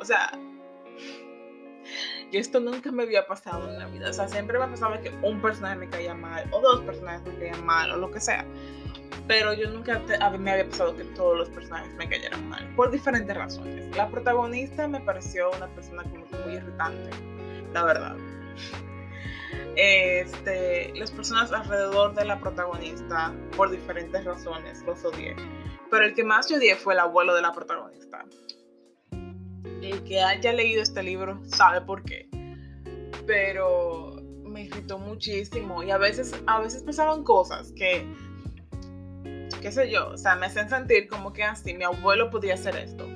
O 0.00 0.04
sea, 0.04 0.32
y 2.30 2.36
esto 2.36 2.60
nunca 2.60 2.92
me 2.92 3.02
había 3.02 3.26
pasado 3.26 3.68
en 3.68 3.78
la 3.78 3.86
vida. 3.86 4.10
O 4.10 4.12
sea, 4.12 4.28
siempre 4.28 4.58
me 4.58 4.68
pasaba 4.68 5.00
que 5.00 5.10
un 5.22 5.40
personaje 5.40 5.76
me 5.76 5.88
caía 5.88 6.14
mal, 6.14 6.48
o 6.52 6.60
dos 6.60 6.80
personajes 6.82 7.22
me 7.22 7.38
caían 7.38 7.64
mal, 7.64 7.90
o 7.92 7.96
lo 7.96 8.10
que 8.10 8.20
sea. 8.20 8.44
Pero 9.30 9.52
yo 9.52 9.70
nunca 9.70 10.02
me 10.40 10.50
había 10.50 10.68
pasado 10.68 10.96
que 10.96 11.04
todos 11.04 11.38
los 11.38 11.48
personajes 11.50 11.94
me 11.94 12.08
cayeran 12.08 12.48
mal, 12.48 12.68
por 12.74 12.90
diferentes 12.90 13.36
razones. 13.36 13.96
La 13.96 14.10
protagonista 14.10 14.88
me 14.88 14.98
pareció 14.98 15.52
una 15.52 15.68
persona 15.68 16.02
como 16.02 16.26
muy 16.44 16.54
irritante, 16.54 17.10
la 17.72 17.84
verdad. 17.84 18.16
Este, 19.76 20.92
las 20.96 21.12
personas 21.12 21.52
alrededor 21.52 22.16
de 22.16 22.24
la 22.24 22.40
protagonista, 22.40 23.32
por 23.56 23.70
diferentes 23.70 24.24
razones, 24.24 24.82
los 24.82 25.04
odié. 25.04 25.36
Pero 25.92 26.04
el 26.06 26.14
que 26.14 26.24
más 26.24 26.50
odié 26.50 26.74
fue 26.74 26.94
el 26.94 26.98
abuelo 26.98 27.32
de 27.36 27.42
la 27.42 27.52
protagonista 27.52 28.26
el 29.82 30.02
que 30.04 30.20
haya 30.20 30.52
leído 30.52 30.82
este 30.82 31.02
libro 31.02 31.40
sabe 31.46 31.80
por 31.80 32.02
qué. 32.02 32.28
Pero 33.26 34.16
me 34.44 34.64
irritó 34.64 34.98
muchísimo 34.98 35.82
y 35.82 35.90
a 35.90 35.98
veces, 35.98 36.34
a 36.46 36.60
veces 36.60 36.82
pasaban 36.82 37.22
cosas 37.22 37.72
que, 37.76 38.04
qué 39.60 39.70
sé 39.70 39.90
yo, 39.90 40.08
o 40.08 40.16
sea, 40.16 40.34
me 40.36 40.46
hacen 40.46 40.68
sentir 40.68 41.08
como 41.08 41.32
que 41.32 41.44
así, 41.44 41.74
mi 41.74 41.84
abuelo 41.84 42.30
podría 42.30 42.54
hacer 42.54 42.76
esto. 42.76 43.06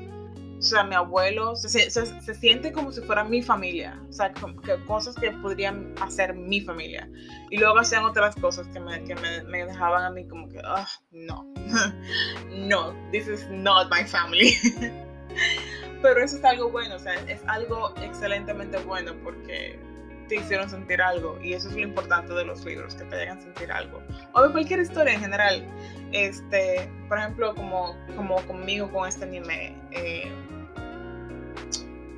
O 0.58 0.66
sea, 0.66 0.82
mi 0.82 0.94
abuelo 0.94 1.56
se, 1.56 1.90
se, 1.90 2.34
siente 2.34 2.72
como 2.72 2.90
si 2.90 3.02
fuera 3.02 3.22
mi 3.22 3.42
familia. 3.42 4.00
O 4.08 4.12
sea, 4.12 4.32
que, 4.32 4.82
cosas 4.86 5.14
que 5.14 5.30
podrían 5.30 5.94
hacer 6.00 6.32
mi 6.32 6.62
familia. 6.62 7.06
Y 7.50 7.58
luego 7.58 7.80
hacían 7.80 8.04
otras 8.04 8.34
cosas 8.36 8.66
que 8.68 8.80
me, 8.80 9.04
que 9.04 9.14
me, 9.16 9.42
me 9.42 9.66
dejaban 9.66 10.04
a 10.04 10.10
mí 10.10 10.26
como 10.26 10.48
que, 10.48 10.60
ah, 10.64 10.88
no, 11.10 11.44
no, 12.50 12.94
this 13.10 13.28
is 13.28 13.46
not 13.50 13.90
my 13.90 14.04
family. 14.04 14.54
pero 16.02 16.22
eso 16.22 16.36
es 16.36 16.44
algo 16.44 16.70
bueno, 16.70 16.96
o 16.96 16.98
sea, 16.98 17.14
es 17.28 17.40
algo 17.46 17.94
excelentemente 18.02 18.78
bueno 18.84 19.14
porque 19.22 19.78
te 20.28 20.36
hicieron 20.36 20.68
sentir 20.68 21.00
algo 21.02 21.38
y 21.42 21.52
eso 21.52 21.68
es 21.68 21.74
lo 21.74 21.82
importante 21.82 22.32
de 22.32 22.44
los 22.44 22.64
libros, 22.64 22.94
que 22.94 23.04
te 23.04 23.22
hagan 23.22 23.40
sentir 23.40 23.70
algo. 23.70 24.02
O 24.32 24.42
de 24.42 24.52
cualquier 24.52 24.80
historia 24.80 25.14
en 25.14 25.20
general. 25.20 25.64
Este, 26.12 26.88
por 27.08 27.18
ejemplo, 27.18 27.54
como, 27.54 27.96
como 28.16 28.36
conmigo 28.46 28.90
con 28.90 29.08
este 29.08 29.24
anime, 29.24 29.76
eh, 29.90 30.30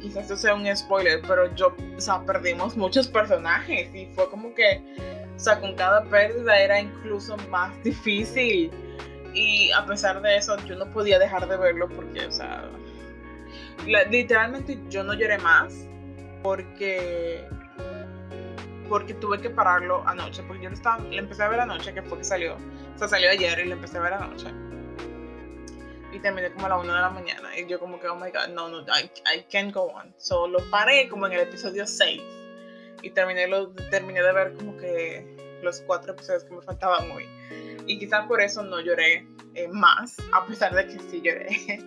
quizás 0.00 0.24
esto 0.24 0.36
sea 0.36 0.54
un 0.54 0.76
spoiler, 0.76 1.20
pero 1.26 1.54
yo, 1.54 1.74
o 1.96 2.00
sea, 2.00 2.22
perdimos 2.24 2.76
muchos 2.76 3.08
personajes 3.08 3.94
y 3.94 4.06
fue 4.14 4.28
como 4.30 4.54
que, 4.54 4.82
o 5.34 5.38
sea, 5.38 5.58
con 5.60 5.74
cada 5.74 6.04
pérdida 6.04 6.58
era 6.58 6.80
incluso 6.80 7.36
más 7.50 7.72
difícil. 7.82 8.70
Y 9.34 9.70
a 9.72 9.84
pesar 9.84 10.22
de 10.22 10.36
eso, 10.36 10.56
yo 10.64 10.76
no 10.76 10.90
podía 10.92 11.18
dejar 11.18 11.46
de 11.46 11.56
verlo 11.56 11.88
porque, 11.88 12.24
o 12.24 12.32
sea, 12.32 12.70
literalmente 13.84 14.78
yo 14.88 15.04
no 15.04 15.12
lloré 15.12 15.38
más 15.38 15.86
porque 16.42 17.44
porque 18.88 19.14
tuve 19.14 19.40
que 19.40 19.50
pararlo 19.50 20.02
anoche, 20.06 20.42
porque 20.42 20.64
yo 20.64 20.70
lo, 20.70 20.74
estaba, 20.74 20.98
le 20.98 21.18
empecé 21.18 21.42
a 21.42 21.48
ver 21.48 21.60
anoche, 21.60 21.92
que 21.92 22.02
fue 22.02 22.18
que 22.18 22.24
salió, 22.24 22.56
o 22.56 22.98
sea, 22.98 23.08
salió 23.08 23.30
ayer 23.30 23.58
y 23.60 23.64
le 23.66 23.72
empecé 23.72 23.98
a 23.98 24.00
ver 24.00 24.14
anoche. 24.14 24.48
Y 26.12 26.18
terminé 26.20 26.50
como 26.52 26.66
a 26.66 26.68
la 26.70 26.78
1 26.78 26.94
de 26.94 27.00
la 27.00 27.10
mañana. 27.10 27.58
Y 27.58 27.66
yo 27.66 27.78
como 27.78 28.00
que, 28.00 28.08
oh 28.08 28.16
my 28.16 28.30
god, 28.30 28.48
no, 28.54 28.68
no, 28.68 28.80
I, 28.82 29.10
I 29.34 29.42
can't 29.50 29.74
go 29.74 29.92
on. 29.92 30.14
So 30.16 30.48
lo 30.48 30.58
paré 30.70 31.08
como 31.08 31.26
en 31.26 31.34
el 31.34 31.40
episodio 31.40 31.86
6. 31.86 32.22
Y 33.02 33.10
terminé, 33.10 33.46
lo, 33.46 33.70
terminé 33.90 34.22
de 34.22 34.32
ver 34.32 34.54
como 34.54 34.76
que 34.78 35.58
los 35.62 35.80
cuatro 35.82 36.12
episodios 36.12 36.44
que 36.44 36.54
me 36.54 36.62
faltaban 36.62 37.10
hoy. 37.10 37.28
Y 37.86 37.98
quizás 37.98 38.26
por 38.26 38.40
eso 38.40 38.62
no 38.62 38.80
lloré 38.80 39.26
eh, 39.54 39.68
más, 39.68 40.16
a 40.32 40.46
pesar 40.46 40.74
de 40.74 40.86
que 40.86 40.98
sí 41.10 41.20
lloré. 41.22 41.48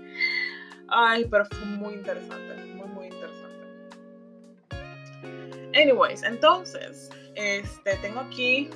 Ay, 0.88 1.26
pero 1.30 1.46
fue 1.46 1.66
muy 1.66 1.94
interesante. 1.96 2.56
Anyways, 5.80 6.24
entonces, 6.24 7.10
este, 7.36 7.96
tengo 7.98 8.20
aquí 8.20 8.70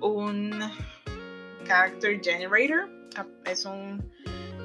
un 0.00 0.52
character 1.66 2.20
generator. 2.22 2.88
Es 3.44 3.64
un 3.64 4.08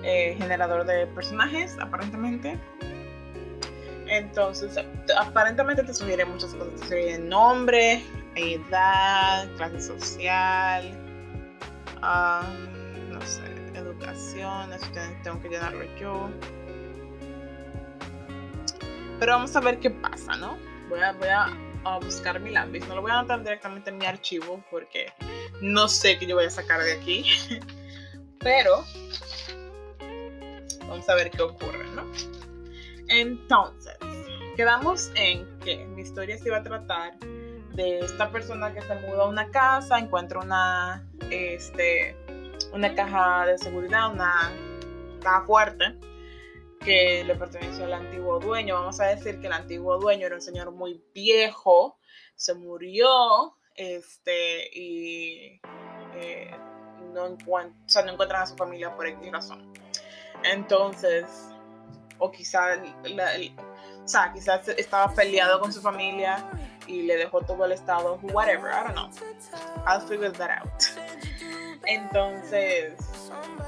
eh, 0.03 0.35
generador 0.37 0.85
de 0.85 1.07
personajes, 1.07 1.75
aparentemente. 1.79 2.59
Entonces, 4.05 4.75
aparentemente 5.17 5.81
te 5.83 5.93
sugiere 5.95 6.25
muchas 6.25 6.53
cosas. 6.53 6.79
Te 6.81 6.87
sugiere 6.87 7.17
nombre, 7.17 8.03
edad, 8.35 9.49
clase 9.55 9.81
social, 9.81 10.91
um, 12.03 13.09
no 13.09 13.21
sé, 13.21 13.45
educación, 13.73 14.73
eso 14.73 14.85
tengo 15.23 15.41
que 15.41 15.49
llenarlo 15.49 15.85
yo. 15.99 16.29
Pero 19.19 19.33
vamos 19.33 19.55
a 19.55 19.59
ver 19.59 19.79
qué 19.79 19.89
pasa, 19.89 20.35
¿no? 20.37 20.69
Voy 20.89 21.01
a, 21.01 21.11
voy 21.13 21.27
a, 21.27 21.99
buscar 22.01 22.39
mi 22.39 22.51
lápiz. 22.51 22.81
No 22.87 22.95
lo 22.95 23.01
voy 23.01 23.11
a 23.11 23.19
anotar 23.19 23.41
directamente 23.43 23.89
en 23.89 23.97
mi 23.97 24.05
archivo 24.05 24.63
porque 24.69 25.11
no 25.61 25.87
sé 25.87 26.17
qué 26.17 26.25
yo 26.25 26.35
voy 26.35 26.45
a 26.45 26.49
sacar 26.49 26.81
de 26.81 26.93
aquí. 26.93 27.25
Pero 28.39 28.83
vamos 30.87 31.07
a 31.07 31.15
ver 31.15 31.31
qué 31.31 31.41
ocurre, 31.41 31.85
¿no? 31.95 32.05
Entonces, 33.07 33.97
quedamos 34.55 35.11
en 35.15 35.47
que 35.59 35.85
mi 35.85 36.01
historia 36.01 36.37
se 36.37 36.47
iba 36.47 36.57
a 36.57 36.63
tratar 36.63 37.19
de 37.73 37.99
esta 37.99 38.31
persona 38.31 38.73
que 38.73 38.81
se 38.81 38.95
muda 38.95 39.23
a 39.23 39.27
una 39.27 39.49
casa, 39.51 39.99
encuentra 39.99 40.39
una, 40.39 41.07
este, 41.29 42.15
una 42.73 42.93
caja 42.95 43.45
de 43.45 43.57
seguridad, 43.57 44.11
una 44.11 44.51
caja 45.21 45.45
fuerte 45.45 45.95
que 46.79 47.23
le 47.23 47.35
perteneció 47.35 47.85
al 47.85 47.93
antiguo 47.93 48.39
dueño. 48.39 48.75
Vamos 48.75 48.99
a 48.99 49.07
decir 49.07 49.39
que 49.39 49.47
el 49.47 49.53
antiguo 49.53 49.97
dueño 49.97 50.27
era 50.27 50.35
un 50.35 50.41
señor 50.41 50.71
muy 50.71 51.03
viejo, 51.13 51.99
se 52.35 52.53
murió, 52.53 53.55
este, 53.75 54.69
y 54.77 55.61
eh, 56.15 56.51
no, 57.13 57.27
encuentran 57.27 58.41
a 58.41 58.45
su 58.45 58.55
familia 58.55 58.95
por 58.95 59.07
X 59.07 59.31
razón. 59.31 59.73
Entonces, 60.43 61.25
o 62.17 62.31
quizás, 62.31 62.79
o 62.79 64.07
sea, 64.07 64.31
quizás 64.33 64.67
estaba 64.69 65.13
peleado 65.13 65.59
con 65.59 65.71
su 65.71 65.81
familia 65.81 66.49
y 66.87 67.03
le 67.03 67.17
dejó 67.17 67.41
todo 67.41 67.65
el 67.65 67.71
estado, 67.71 68.19
whatever, 68.33 68.71
I 68.71 68.83
don't 68.83 68.93
know. 68.93 69.09
I'll 69.85 70.01
figure 70.01 70.31
that 70.31 70.49
out. 70.49 70.83
Entonces, 71.85 72.93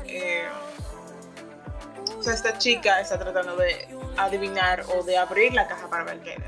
eh, 0.06 0.48
esta 2.26 2.58
chica 2.58 3.02
está 3.02 3.18
tratando 3.18 3.56
de 3.56 3.88
adivinar 4.18 4.84
o 4.96 5.04
de 5.04 5.18
abrir 5.18 5.54
la 5.54 5.68
caja 5.68 5.88
para 5.90 6.04
ver 6.04 6.20
qué 6.22 6.34
es. 6.34 6.44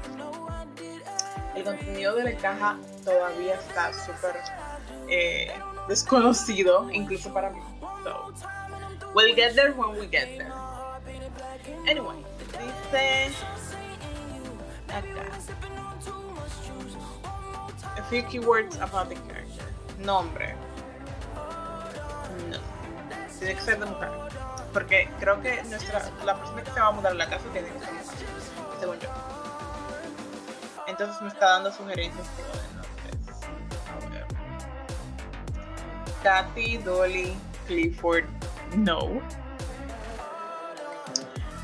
El 1.56 1.64
contenido 1.64 2.16
de 2.16 2.24
la 2.24 2.38
caja 2.38 2.78
todavía 3.06 3.56
está 3.56 3.94
súper 3.94 4.36
eh, 5.10 5.54
desconocido, 5.88 6.90
incluso 6.92 7.32
para 7.34 7.50
mí. 7.52 7.62
So, 8.04 8.34
we'll 9.14 9.36
get 9.36 9.56
there 9.56 9.72
when 9.72 9.92
we 10.00 10.08
get 10.08 10.38
there. 10.38 10.52
Anyway, 11.88 12.16
dice 12.52 13.32
acá. 14.90 15.26
A 17.98 18.04
few 18.10 18.24
keywords 18.24 18.78
about 18.78 19.10
the 19.10 19.16
character. 19.28 19.66
Nombre. 20.00 20.56
No. 22.50 22.58
Tiene 23.40 23.56
que 23.56 23.62
ser 23.62 23.80
de 23.80 23.86
mujer. 23.86 24.33
Porque 24.74 25.08
creo 25.20 25.40
que 25.42 25.64
nuestra, 25.64 26.02
la 26.26 26.36
persona 26.36 26.64
que 26.64 26.72
se 26.72 26.80
va 26.80 26.88
a 26.88 26.92
mudar 26.92 27.12
a 27.12 27.16
la 27.16 27.30
casa 27.30 27.46
tiene 27.54 27.70
que 27.70 27.80
ser 27.80 27.94
mujer. 27.94 28.16
Según 28.80 29.00
yo. 29.00 29.10
Entonces 30.88 31.22
me 31.22 31.28
está 31.30 31.50
dando 31.52 31.72
sugerencias 31.72 32.28
de 32.36 32.44
nombres. 34.04 34.24
Kathy, 36.24 36.78
Dolly, 36.78 37.36
Clifford, 37.68 38.26
no. 38.76 39.22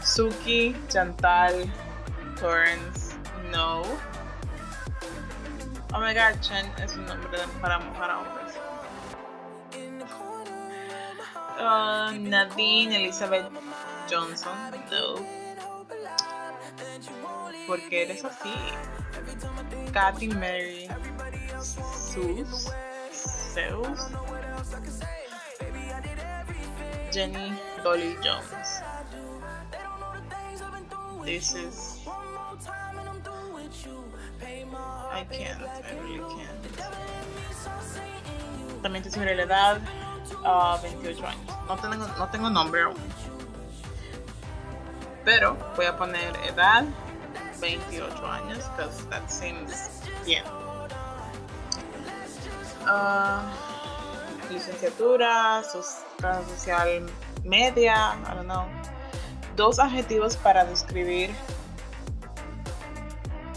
Suki, 0.04 0.76
Chantal, 0.88 1.72
Torrance, 2.40 3.16
no. 3.52 3.84
Oh 5.94 6.00
my 6.00 6.14
god, 6.14 6.40
Chen 6.42 6.72
es 6.78 6.96
un 6.96 7.06
nombre 7.06 7.40
para, 7.62 7.80
para 7.94 8.20
hombres. 8.20 8.49
Uh, 11.60 12.12
Nadine 12.18 12.94
Elizabeth 12.94 13.52
Johnson, 14.10 14.56
no. 14.90 15.26
Porque 17.68 18.04
eres 18.04 18.24
así. 18.24 18.54
Kathy 19.92 20.30
Mary 20.30 20.88
Zeus. 21.62 22.72
Zeus. 23.54 24.10
Jenny 27.12 27.52
Dolly 27.84 28.16
Jones. 28.24 28.82
This 31.26 31.54
is. 31.56 32.08
I 35.12 35.26
can't, 35.30 35.62
I 35.62 35.92
really 36.04 36.20
can't. 36.20 36.60
También 38.82 39.04
te 39.04 39.12
sube 39.12 39.36
la 39.36 39.44
edad, 39.44 39.82
uh, 40.44 40.82
28 40.82 41.28
años. 41.28 41.58
No 41.68 41.78
tengo, 41.78 42.08
no 42.08 42.30
tengo 42.30 42.50
nombre. 42.50 42.82
Pero 45.26 45.58
voy 45.76 45.86
a 45.86 45.98
poner 45.98 46.36
edad 46.48 46.86
28 47.60 48.26
años, 48.26 48.70
because 48.76 49.06
that 49.10 49.28
seems 49.30 50.02
bien. 50.26 50.44
Uh, 52.88 53.42
licenciatura, 54.50 55.62
social 55.64 57.06
media, 57.44 58.18
I 58.26 58.34
don't 58.36 58.48
know. 58.48 58.66
Dos 59.56 59.80
adjetivos 59.80 60.38
para 60.38 60.64
describir 60.66 61.32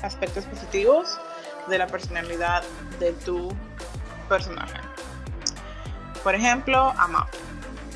aspectos 0.02 0.44
positivos 0.46 1.18
de 1.68 1.78
la 1.78 1.86
personalidad 1.86 2.62
de 2.98 3.12
tu 3.12 3.54
personaje. 4.28 4.91
Por 6.22 6.34
ejemplo, 6.34 6.94
amable. 6.98 7.38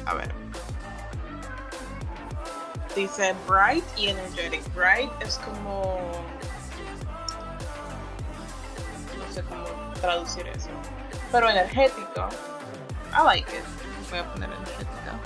A 0.04 0.14
ver. 0.14 0.34
Dice 2.94 3.34
bright 3.46 3.84
y 3.96 4.08
energetic. 4.08 4.62
Bright 4.74 5.10
es 5.20 5.38
como. 5.38 6.00
No 9.18 9.32
sé 9.32 9.42
cómo 9.42 9.64
traducir 10.00 10.46
eso. 10.48 10.70
Pero 11.30 11.50
energético. 11.50 12.28
I 13.12 13.22
like 13.24 13.48
it. 13.52 13.64
Voy 14.10 14.18
a 14.18 14.32
poner 14.32 14.50
energética. 14.50 15.20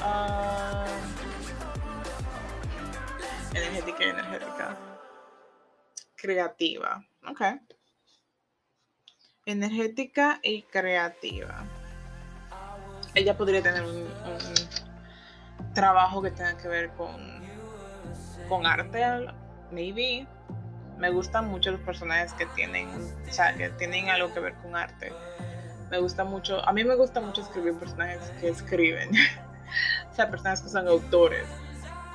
Uh, 0.00 0.86
energética 3.56 4.04
y 4.04 4.08
energética. 4.08 4.76
Creativa. 6.16 7.04
Ok. 7.28 7.40
Energética 9.46 10.40
y 10.42 10.62
creativa. 10.62 11.66
Ella 13.14 13.36
podría 13.36 13.62
tener 13.62 13.82
un, 13.82 14.08
trabajo 15.74 16.22
que 16.22 16.30
tenga 16.30 16.56
que 16.56 16.68
ver 16.68 16.90
con, 16.92 17.14
con 18.48 18.64
arte, 18.64 19.04
maybe. 19.70 20.26
Me 20.96 21.10
gustan 21.10 21.48
mucho 21.48 21.72
los 21.72 21.80
personajes 21.80 22.32
que 22.32 22.46
tienen, 22.46 22.88
o 23.28 23.32
sea, 23.32 23.54
que 23.54 23.68
tienen 23.70 24.08
algo 24.08 24.32
que 24.32 24.40
ver 24.40 24.54
con 24.62 24.76
arte. 24.76 25.12
Me 25.90 25.98
gusta 25.98 26.24
mucho, 26.24 26.66
a 26.66 26.72
mí 26.72 26.82
me 26.82 26.94
gusta 26.94 27.20
mucho 27.20 27.42
escribir 27.42 27.74
personajes 27.74 28.32
que 28.40 28.48
escriben. 28.48 29.10
o 30.10 30.14
sea, 30.14 30.30
personas 30.30 30.62
que 30.62 30.70
son 30.70 30.88
autores. 30.88 31.46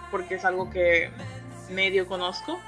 Porque 0.09 0.35
es 0.35 0.45
algo 0.45 0.69
que 0.71 1.11
medio 1.69 2.07
conozco. 2.07 2.59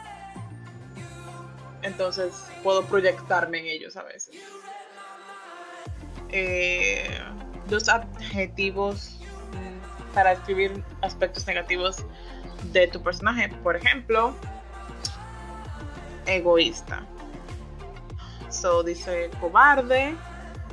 Entonces 1.84 2.46
puedo 2.64 2.84
proyectarme 2.86 3.60
en 3.60 3.66
ellos 3.66 3.98
a 3.98 4.04
veces. 4.04 4.36
Eh, 6.30 7.20
dos 7.68 7.90
adjetivos 7.90 9.20
para 10.14 10.34
escribir 10.34 10.84
aspectos 11.02 11.48
negativos 11.48 12.06
de 12.72 12.88
tu 12.88 13.02
personaje. 13.02 13.50
Por 13.64 13.76
ejemplo, 13.76 14.36
egoísta. 16.26 17.06
So 18.50 18.84
dice 18.84 19.30
cobarde. 19.40 20.16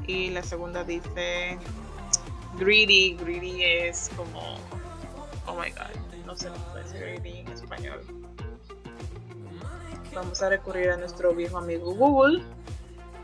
Y 0.06 0.30
la 0.30 0.42
segunda 0.42 0.84
dice 0.84 1.58
greedy. 2.58 3.14
Greedy 3.16 3.62
es 3.62 4.10
como. 4.16 4.58
Oh 5.46 5.54
my 5.54 5.70
god. 5.70 5.94
No 6.24 6.36
sé 6.36 6.48
cómo 6.48 6.86
ser 6.86 7.00
greedy 7.00 7.40
en 7.40 7.48
español. 7.48 8.17
Vamos 10.14 10.42
a 10.42 10.48
recurrir 10.48 10.90
a 10.90 10.96
nuestro 10.96 11.34
viejo 11.34 11.58
amigo 11.58 11.94
Google 11.94 12.42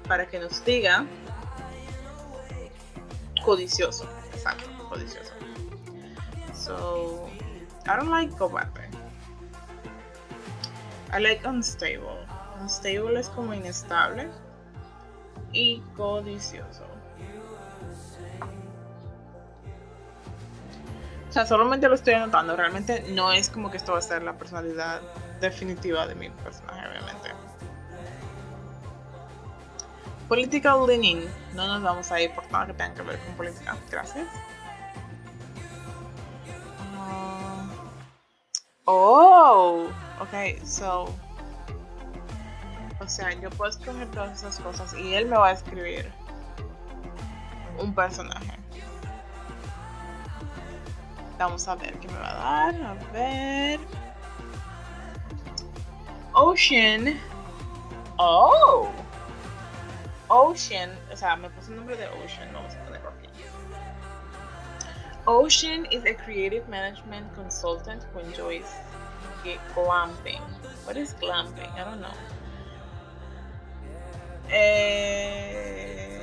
para 0.07 0.27
que 0.27 0.38
nos 0.38 0.64
diga 0.64 1.07
codicioso. 3.44 4.09
Exacto, 4.33 4.64
codicioso. 4.88 5.33
So, 6.55 7.29
I 7.87 7.97
don't 7.97 8.11
like 8.11 8.35
cobarde. 8.37 8.88
I 11.12 11.20
like 11.20 11.47
unstable. 11.47 12.27
Unstable 12.61 13.18
es 13.18 13.29
como 13.29 13.55
inestable 13.55 14.29
y 15.53 15.81
codicioso. 15.97 16.85
O 21.29 21.33
sea, 21.33 21.47
solamente 21.47 21.88
lo 21.88 21.97
estoy 21.97 22.14
anotando. 22.14 22.57
Realmente 22.57 23.07
no 23.11 23.33
es 23.33 23.51
como 23.51 23.70
que 23.70 23.77
esto 23.77 23.92
va 23.92 23.99
a 23.99 24.03
ser 24.03 24.23
la 24.23 24.38
personalidad 24.38 25.01
definitiva 25.44 26.07
de 26.07 26.14
mi 26.14 26.30
personaje, 26.30 26.88
obviamente. 26.88 27.30
Political 30.28 30.87
leaning. 30.87 31.28
No 31.54 31.66
nos 31.66 31.83
vamos 31.83 32.11
a 32.11 32.20
ir 32.20 32.35
por 32.35 32.50
nada 32.50 32.66
que 32.66 32.74
tenga 32.74 32.94
que 32.94 33.02
ver 33.02 33.18
con 33.20 33.35
política. 33.35 33.76
Gracias. 33.90 34.26
Uh, 36.96 37.70
oh, 38.87 39.88
ok, 40.20 40.64
so. 40.64 41.04
O 43.00 43.07
sea, 43.07 43.33
yo 43.35 43.50
puedo 43.50 43.70
escoger 43.70 44.11
todas 44.12 44.38
esas 44.38 44.59
cosas 44.61 44.94
y 44.94 45.14
él 45.14 45.26
me 45.26 45.37
va 45.37 45.48
a 45.48 45.52
escribir 45.52 46.11
un 47.78 47.94
personaje. 47.94 48.59
Vamos 51.38 51.68
a 51.68 51.74
ver 51.74 51.98
qué 51.98 52.09
me 52.09 52.18
va 52.18 52.30
a 52.30 52.72
dar. 52.72 52.83
A 52.83 53.12
ver. 53.12 53.80
Ocean. 56.35 57.20
Oh. 58.18 58.90
Ocean. 60.29 60.90
O 61.12 61.16
sea, 61.16 61.37
me 61.37 61.49
puse 61.51 61.70
el 61.70 61.77
nombre 61.77 61.97
de 61.97 62.09
Ocean. 62.09 62.53
Vamos 62.53 62.75
a 62.75 62.85
ponerlo 62.85 63.11
aquí. 63.11 63.29
Ocean 65.27 65.87
is 65.90 66.05
a 66.05 66.14
creative 66.14 66.68
management 66.68 67.33
consultant 67.35 68.03
who 68.12 68.20
enjoys 68.20 68.66
glamping. 69.75 70.42
What 70.85 70.97
is 70.97 71.14
glamping? 71.20 71.70
I 71.79 71.85
don't 71.85 72.01
know. 72.01 72.12
Eh, 74.51 76.20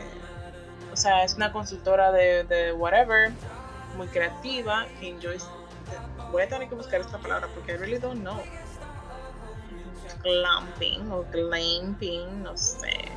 o 0.92 0.96
sea, 0.96 1.24
es 1.24 1.36
una 1.36 1.52
consultora 1.52 2.12
de, 2.12 2.44
de 2.44 2.74
whatever, 2.74 3.32
muy 3.98 4.08
creativa, 4.08 4.86
que 5.00 5.10
enjoys. 5.10 5.48
Voy 6.32 6.44
a 6.44 6.48
tener 6.48 6.70
que 6.70 6.76
buscar 6.76 7.02
esta 7.02 7.18
palabra 7.18 7.48
porque 7.56 7.74
I 7.74 7.78
really 7.78 7.98
don't 7.98 8.22
know 8.22 8.42
glamping 10.24 11.12
o 11.12 11.24
glamping, 11.32 12.44
no 12.44 12.56
sé, 12.58 13.12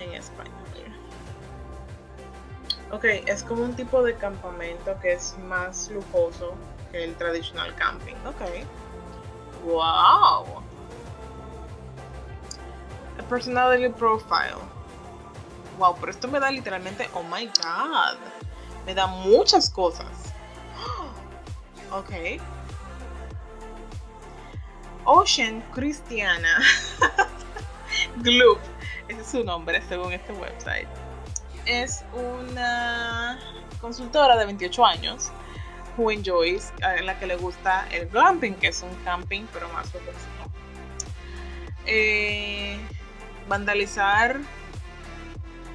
en 0.00 0.14
español. 0.14 0.62
Ok, 2.92 3.04
es 3.26 3.42
como 3.42 3.62
un 3.62 3.74
tipo 3.74 4.02
de 4.02 4.14
campamento 4.16 4.98
que 5.00 5.14
es 5.14 5.34
más 5.38 5.90
lujoso 5.90 6.54
que 6.90 7.04
el 7.04 7.14
tradicional 7.16 7.74
camping. 7.74 8.14
Ok. 8.26 8.66
Wow. 9.64 10.62
A 13.18 13.22
personality 13.30 13.88
profile. 13.88 14.60
Wow, 15.78 15.96
pero 15.98 16.12
esto 16.12 16.28
me 16.28 16.38
da 16.38 16.50
literalmente, 16.50 17.08
oh 17.14 17.22
my 17.22 17.46
god. 17.46 18.18
Me 18.84 18.94
da 18.94 19.06
muchas 19.06 19.70
cosas. 19.70 20.06
Ok. 21.92 22.40
Ocean 25.04 25.62
Cristiana 25.72 26.62
Gloop, 28.16 28.58
ese 29.08 29.20
es 29.20 29.26
su 29.26 29.44
nombre 29.44 29.82
según 29.88 30.12
este 30.12 30.32
website, 30.32 30.88
es 31.66 32.04
una 32.12 33.38
consultora 33.80 34.36
de 34.36 34.46
28 34.46 34.86
años 34.86 35.30
who 35.96 36.10
enjoys, 36.10 36.72
en 36.96 37.06
la 37.06 37.18
que 37.18 37.26
le 37.26 37.36
gusta 37.36 37.86
el 37.90 38.08
glamping, 38.08 38.54
que 38.54 38.68
es 38.68 38.82
un 38.82 38.94
camping 39.04 39.44
pero 39.52 39.68
más 39.70 39.88
profesional. 39.90 40.50
Eh, 41.86 42.78
vandalizar 43.48 44.40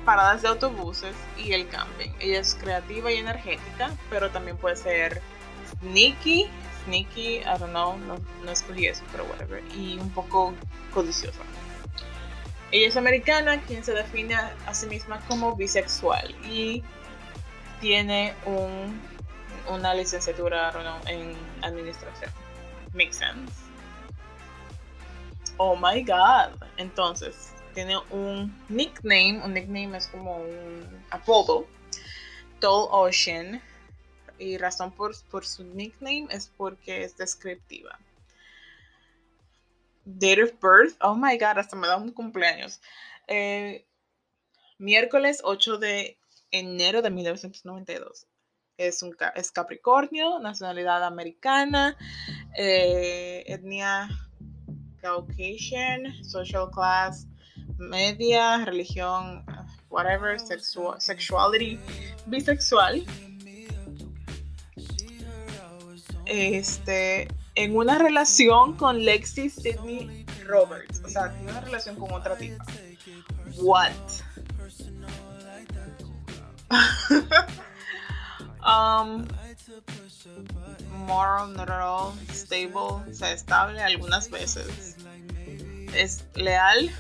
paradas 0.06 0.42
de 0.42 0.48
autobuses 0.48 1.16
y 1.38 1.52
el 1.52 1.68
camping. 1.68 2.10
Ella 2.20 2.40
es 2.40 2.56
creativa 2.56 3.12
y 3.12 3.18
energética, 3.18 3.92
pero 4.10 4.32
también 4.32 4.58
puede 4.58 4.78
ser 4.78 5.22
sneaky 5.82 6.50
sneaky, 6.88 7.40
I 7.40 7.58
don't 7.60 7.72
know, 7.72 7.98
no, 7.98 8.52
escogí 8.52 8.88
eso, 8.88 9.04
pero 9.12 9.26
whatever, 9.26 9.62
y 9.76 9.98
un 10.00 10.10
poco 10.12 10.54
codiciosa. 10.94 11.42
Ella 12.72 12.88
es 12.88 12.98
americana, 12.98 13.62
quien 13.62 13.84
se 13.84 13.94
define 13.94 14.36
a 14.36 14.74
sí 14.74 14.88
misma 14.88 15.22
como 15.28 15.56
bisexual 15.56 16.36
y 16.46 16.84
tiene 17.80 18.34
un, 18.46 19.00
una 19.70 19.94
licenciatura 19.94 20.74
en 21.08 21.34
administración. 21.62 22.32
Makes 22.94 23.18
sense. 23.18 23.54
Oh 25.58 25.76
my 25.76 26.04
god. 26.04 26.52
Entonces, 26.78 27.54
tiene 27.74 27.98
un 28.10 28.54
nickname. 28.70 29.42
Un 29.44 29.54
nickname 29.54 29.98
es 29.98 30.08
como 30.08 30.38
un 30.38 31.04
apodo. 31.12 31.66
Tall 32.60 32.88
Ocean. 32.92 33.62
Y 34.40 34.58
razón 34.58 34.92
por, 34.92 35.14
por 35.30 35.46
su 35.46 35.64
nickname 35.64 36.28
es 36.32 36.52
porque 36.56 37.04
es 37.04 37.18
descriptiva. 37.18 37.98
Date 40.06 40.44
of 40.44 40.52
birth. 40.62 40.96
Oh 41.02 41.16
my 41.16 41.38
god, 41.38 41.58
hasta 41.58 41.76
me 41.76 41.88
da 41.88 41.98
un 41.98 42.12
cumpleaños. 42.12 42.80
Eh, 43.28 43.86
miércoles 44.78 45.42
8 45.44 45.78
de 45.78 46.18
enero 46.52 47.02
de 47.02 47.10
1992. 47.10 48.28
Es, 48.78 49.02
un, 49.02 49.16
es 49.36 49.52
Capricornio, 49.52 50.40
nacionalidad 50.40 51.04
americana, 51.04 51.98
eh, 52.56 53.44
etnia 53.48 54.08
Caucasian, 55.02 56.24
social 56.24 56.70
class 56.72 57.28
media, 57.78 58.66
religión, 58.66 59.44
whatever, 59.90 60.38
sexuality, 60.40 61.80
bisexual. 62.26 63.04
Este, 66.30 67.28
en 67.56 67.76
una 67.76 67.98
relación 67.98 68.76
con 68.76 69.04
Lexi 69.04 69.50
Sidney 69.50 70.26
Roberts. 70.46 71.02
O 71.04 71.10
sea, 71.10 71.32
tiene 71.32 71.52
una 71.52 71.62
relación 71.62 71.96
con 71.96 72.14
otra 72.14 72.38
tipa. 72.38 72.64
What? 73.58 73.92
um, 78.66 79.26
moral, 81.06 81.54
not 81.54 81.70
at 81.70 81.82
all, 81.82 82.14
stable, 82.32 83.02
o 83.10 83.14
sea, 83.14 83.32
estable 83.32 83.82
algunas 83.82 84.30
veces. 84.30 84.98
Es 85.94 86.26
leal, 86.36 86.92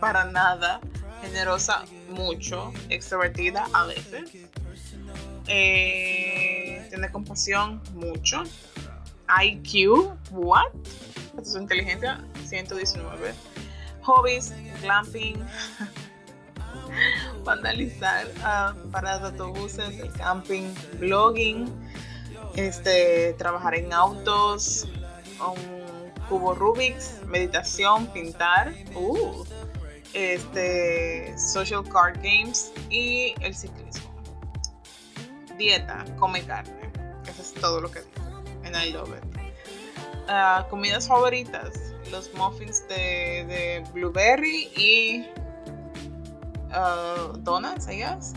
para 0.00 0.24
nada, 0.24 0.80
generosa 1.22 1.84
mucho, 2.10 2.72
extrovertida 2.90 3.68
a 3.72 3.86
veces. 3.86 4.30
Eh, 5.46 6.73
tiene 6.94 7.10
compasión 7.10 7.82
mucho. 7.94 8.44
IQ, 9.42 10.14
what? 10.30 10.70
Su 11.42 11.58
inteligencia, 11.58 12.24
119. 12.46 13.34
Hobbies, 14.02 14.52
glamping, 14.80 15.44
vandalizar 17.44 18.26
uh, 18.38 18.90
paradas 18.90 19.22
de 19.22 19.26
autobuses, 19.28 19.98
el 19.98 20.12
camping, 20.12 20.72
blogging, 21.00 21.66
este, 22.54 23.34
trabajar 23.38 23.74
en 23.74 23.92
autos, 23.92 24.86
un 25.40 26.12
cubo 26.28 26.54
Rubik's, 26.54 27.20
meditación, 27.26 28.06
pintar, 28.08 28.72
uh, 28.94 29.44
este, 30.12 31.36
social 31.38 31.82
card 31.88 32.18
games 32.22 32.72
y 32.88 33.34
el 33.40 33.52
ciclismo. 33.52 34.14
Dieta, 35.58 36.04
come 36.20 36.44
carne. 36.44 36.83
Todo 37.64 37.80
lo 37.80 37.90
que 37.90 38.00
dice. 38.00 38.20
And 38.66 38.76
I 38.76 38.92
love 38.92 39.10
it. 39.16 39.24
Uh, 40.28 40.68
comidas 40.68 41.08
favoritas, 41.08 41.94
los 42.10 42.30
muffins 42.34 42.86
de, 42.88 43.46
de 43.48 43.84
blueberry 43.94 44.68
y 44.76 45.24
uh, 46.74 47.38
donuts, 47.38 47.88
I 47.88 47.96
guess. 47.96 48.34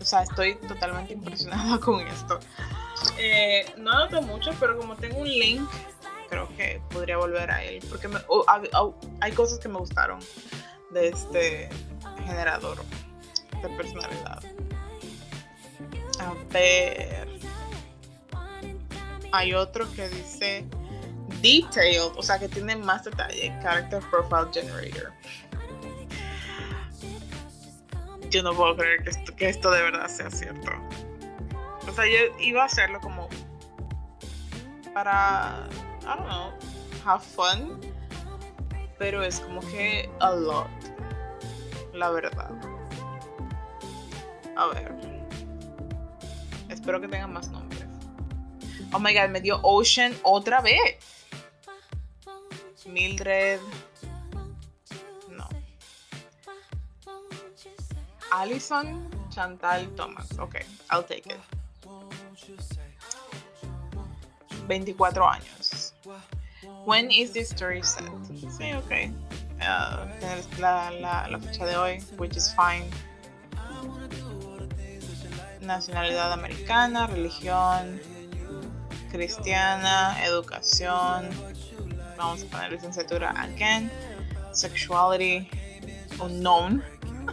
o 0.00 0.04
sea, 0.04 0.22
estoy 0.22 0.54
totalmente 0.66 1.12
impresionada 1.12 1.78
con 1.80 2.06
esto. 2.06 2.38
Eh, 3.18 3.74
no 3.76 3.92
noto 3.92 4.22
mucho, 4.22 4.52
pero 4.58 4.76
como 4.76 4.96
tengo 4.96 5.18
un 5.18 5.28
link, 5.28 5.68
creo 6.28 6.48
que 6.56 6.80
podría 6.90 7.18
volver 7.18 7.50
a 7.50 7.62
él, 7.62 7.82
porque 7.88 8.08
hay 9.20 9.32
cosas 9.32 9.58
que 9.58 9.68
me 9.68 9.78
gustaron 9.78 10.20
de 10.90 11.08
este 11.08 11.68
generador 12.24 12.78
de 13.62 13.68
personalidad. 13.70 14.42
A 16.20 16.34
ver. 16.50 17.28
Hay 19.32 19.54
otro 19.54 19.90
que 19.92 20.08
dice 20.08 20.64
detailed, 21.40 22.12
o 22.16 22.22
sea 22.22 22.38
que 22.38 22.48
tiene 22.48 22.76
más 22.76 23.04
detalle, 23.04 23.56
Character 23.62 24.00
Profile 24.10 24.48
Generator 24.52 25.12
yo 28.30 28.42
no 28.42 28.54
puedo 28.54 28.76
creer 28.76 29.02
que 29.02 29.10
esto, 29.10 29.36
que 29.36 29.48
esto 29.48 29.70
de 29.70 29.82
verdad 29.82 30.06
sea 30.08 30.30
cierto. 30.30 30.70
O 31.86 31.92
sea, 31.92 32.06
yo 32.06 32.36
iba 32.38 32.62
a 32.62 32.66
hacerlo 32.66 33.00
como 33.00 33.28
para, 34.94 35.68
I 36.02 36.04
don't 36.04 36.26
know, 36.26 36.52
have 37.04 37.24
fun, 37.24 37.80
pero 38.98 39.22
es 39.22 39.40
como 39.40 39.60
que 39.60 40.08
a 40.20 40.30
lot, 40.30 40.68
la 41.92 42.10
verdad. 42.10 42.50
A 44.56 44.66
ver, 44.68 44.94
espero 46.90 47.00
que 47.00 47.08
tengan 47.08 47.32
más 47.32 47.48
nombres. 47.50 47.84
Oh 48.92 48.98
my 48.98 49.14
god, 49.14 49.30
me 49.30 49.40
dio 49.40 49.60
Ocean 49.62 50.12
otra 50.24 50.60
vez. 50.60 50.96
Mildred. 52.86 53.60
Alison 58.32 59.08
Chantal 59.30 59.88
Thomas. 59.96 60.38
Ok, 60.38 60.56
I'll 60.90 61.04
take 61.04 61.26
it. 61.26 61.40
24 64.66 65.24
años. 65.24 65.92
When 66.84 67.10
is 67.10 67.32
this 67.32 67.50
story 67.50 67.82
set? 67.82 68.08
Sí, 68.56 68.72
ok. 68.72 69.10
Uh, 69.60 70.06
la, 70.58 70.90
la, 70.90 71.26
la 71.26 71.38
fecha 71.38 71.66
de 71.66 71.76
hoy, 71.76 72.00
which 72.18 72.36
is 72.36 72.52
fine. 72.54 72.84
Nacionalidad 75.70 76.32
americana, 76.32 77.06
religión 77.06 78.00
cristiana, 79.12 80.16
educación. 80.24 81.30
Vamos 82.16 82.42
a 82.42 82.46
poner 82.46 82.72
licenciatura 82.72 83.30
again. 83.30 83.88
Sexuality 84.52 85.48
unknown 86.18 86.82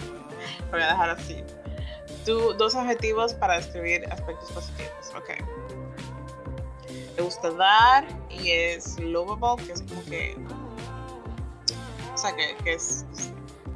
voy 0.72 0.82
a 0.82 0.88
dejar 0.90 1.10
así. 1.10 1.44
dos 2.26 2.76
objetivos 2.76 3.34
para 3.34 3.58
describir 3.58 4.06
aspectos 4.12 4.52
positivos. 4.52 5.12
Ok. 5.18 5.30
Le 7.16 7.24
gusta 7.24 7.50
dar 7.50 8.06
y 8.30 8.52
es 8.52 9.00
lovable, 9.00 9.66
que 9.66 9.74
es 9.74 9.82
como 9.82 10.04
que. 10.06 10.38
O 12.14 12.18
sea, 12.20 12.36
que, 12.36 12.72
es, 12.72 13.04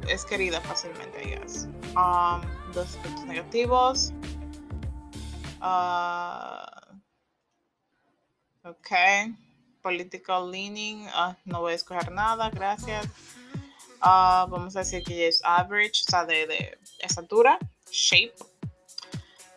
es 0.06 0.24
querida 0.24 0.60
fácilmente, 0.60 1.20
I 1.20 1.34
um, 1.96 2.72
dos 2.72 2.86
aspectos 2.96 3.24
negativos. 3.24 4.12
Uh, 5.62 6.66
ok. 8.64 8.90
Political 9.82 10.50
leaning. 10.50 11.06
Uh, 11.08 11.34
no 11.44 11.60
voy 11.60 11.72
a 11.72 11.76
escoger 11.76 12.10
nada, 12.10 12.50
gracias. 12.50 13.06
Uh, 14.02 14.50
vamos 14.50 14.74
a 14.74 14.80
decir 14.80 15.04
que 15.04 15.28
es 15.28 15.40
average, 15.44 16.02
o 16.06 16.10
sea, 16.10 16.24
de, 16.24 16.46
de 16.48 16.78
estatura, 16.98 17.56
shape, 17.90 18.34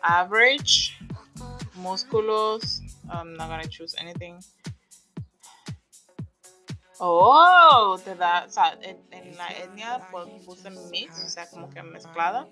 average, 0.02 0.96
músculos. 1.74 2.80
I'm 3.10 3.36
not 3.36 3.48
gonna 3.48 3.68
choose 3.68 3.96
anything. 3.98 4.38
Oh, 6.98 7.98
te 8.02 8.14
da, 8.14 8.44
o 8.46 8.50
sea, 8.50 8.78
en, 8.80 9.36
la 9.36 9.48
etnia 9.48 10.08
pues, 10.10 10.28
puse 10.44 10.70
mix, 10.70 11.24
o 11.24 11.28
sea, 11.28 11.48
como 11.50 11.68
que 11.68 11.82
mezclada. 11.82 12.48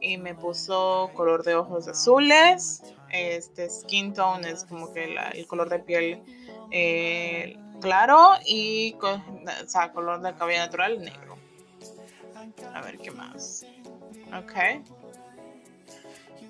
Y 0.00 0.18
me 0.18 0.34
puso 0.34 1.10
color 1.14 1.42
de 1.42 1.54
ojos 1.54 1.88
azules. 1.88 2.82
Este 3.10 3.68
skin 3.68 4.12
tone 4.12 4.50
es 4.50 4.64
como 4.64 4.92
que 4.92 5.16
el 5.32 5.46
color 5.46 5.68
de 5.68 5.78
piel 5.78 6.22
eh, 6.70 7.56
claro 7.80 8.32
y 8.44 8.94
o 9.00 9.66
sea, 9.66 9.92
color 9.92 10.20
de 10.20 10.34
cabello 10.34 10.60
natural 10.60 11.00
negro. 11.00 11.36
A 12.74 12.82
ver 12.82 12.98
qué 12.98 13.10
más. 13.10 13.64
Ok. 14.36 14.82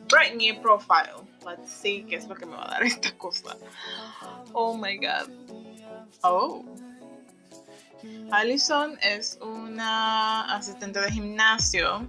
Bright 0.09 0.35
new 0.37 0.61
profile. 0.62 1.27
Let's 1.44 1.70
see 1.70 2.05
qué 2.05 2.16
es 2.16 2.27
lo 2.27 2.35
que 2.35 2.46
me 2.46 2.57
va 2.57 2.64
a 2.64 2.70
dar 2.70 2.83
esta 2.85 3.16
cosa. 3.16 3.57
Oh 4.53 4.77
my 4.77 4.96
god. 4.96 5.31
Oh. 6.22 6.64
Alison 8.31 8.96
es 9.03 9.38
una 9.42 10.55
asistente 10.55 11.01
de 11.01 11.11
gimnasio 11.11 12.07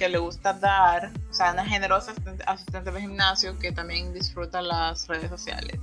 que 0.00 0.08
le 0.08 0.16
gusta 0.16 0.54
dar, 0.54 1.12
o 1.30 1.34
sea, 1.34 1.52
una 1.52 1.66
generosa 1.66 2.14
asistente 2.46 2.90
de 2.90 3.00
gimnasio 3.02 3.58
que 3.58 3.70
también 3.70 4.14
disfruta 4.14 4.62
las 4.62 5.06
redes 5.08 5.28
sociales. 5.28 5.78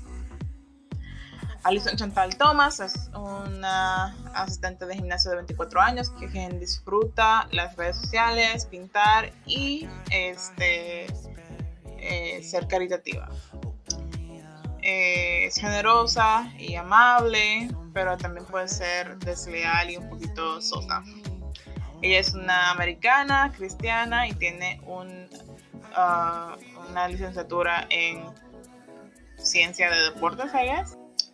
Alison 1.64 1.96
Chantal 1.96 2.36
Thomas 2.36 2.80
es 2.80 3.12
una 3.14 4.16
asistente 4.34 4.88
de 4.88 4.96
gimnasio 4.96 5.30
de 5.30 5.38
24 5.38 5.82
años 5.82 6.10
que 6.10 6.50
disfruta 6.60 7.48
las 7.52 7.76
redes 7.76 7.98
sociales, 7.98 8.66
pintar 8.66 9.32
y 9.46 9.88
este, 10.10 11.06
eh, 12.00 12.42
ser 12.42 12.68
caritativa. 12.68 13.30
Eh, 14.82 15.46
es 15.46 15.56
generosa 15.58 16.52
y 16.58 16.74
amable, 16.74 17.70
pero 17.94 18.18
también 18.18 18.48
puede 18.48 18.68
ser 18.68 19.20
desleal 19.20 19.92
y 19.92 19.98
un 19.98 20.10
poquito 20.10 20.60
sosa. 20.60 21.04
Ella 22.02 22.20
es 22.20 22.34
una 22.34 22.72
americana, 22.72 23.52
cristiana 23.56 24.28
y 24.28 24.34
tiene 24.34 24.82
un, 24.86 25.28
ah, 25.96 26.56
una 26.90 27.08
licenciatura 27.08 27.88
en 27.90 28.26
ciencia 29.38 29.90
de 29.90 30.12
deportes, 30.12 30.52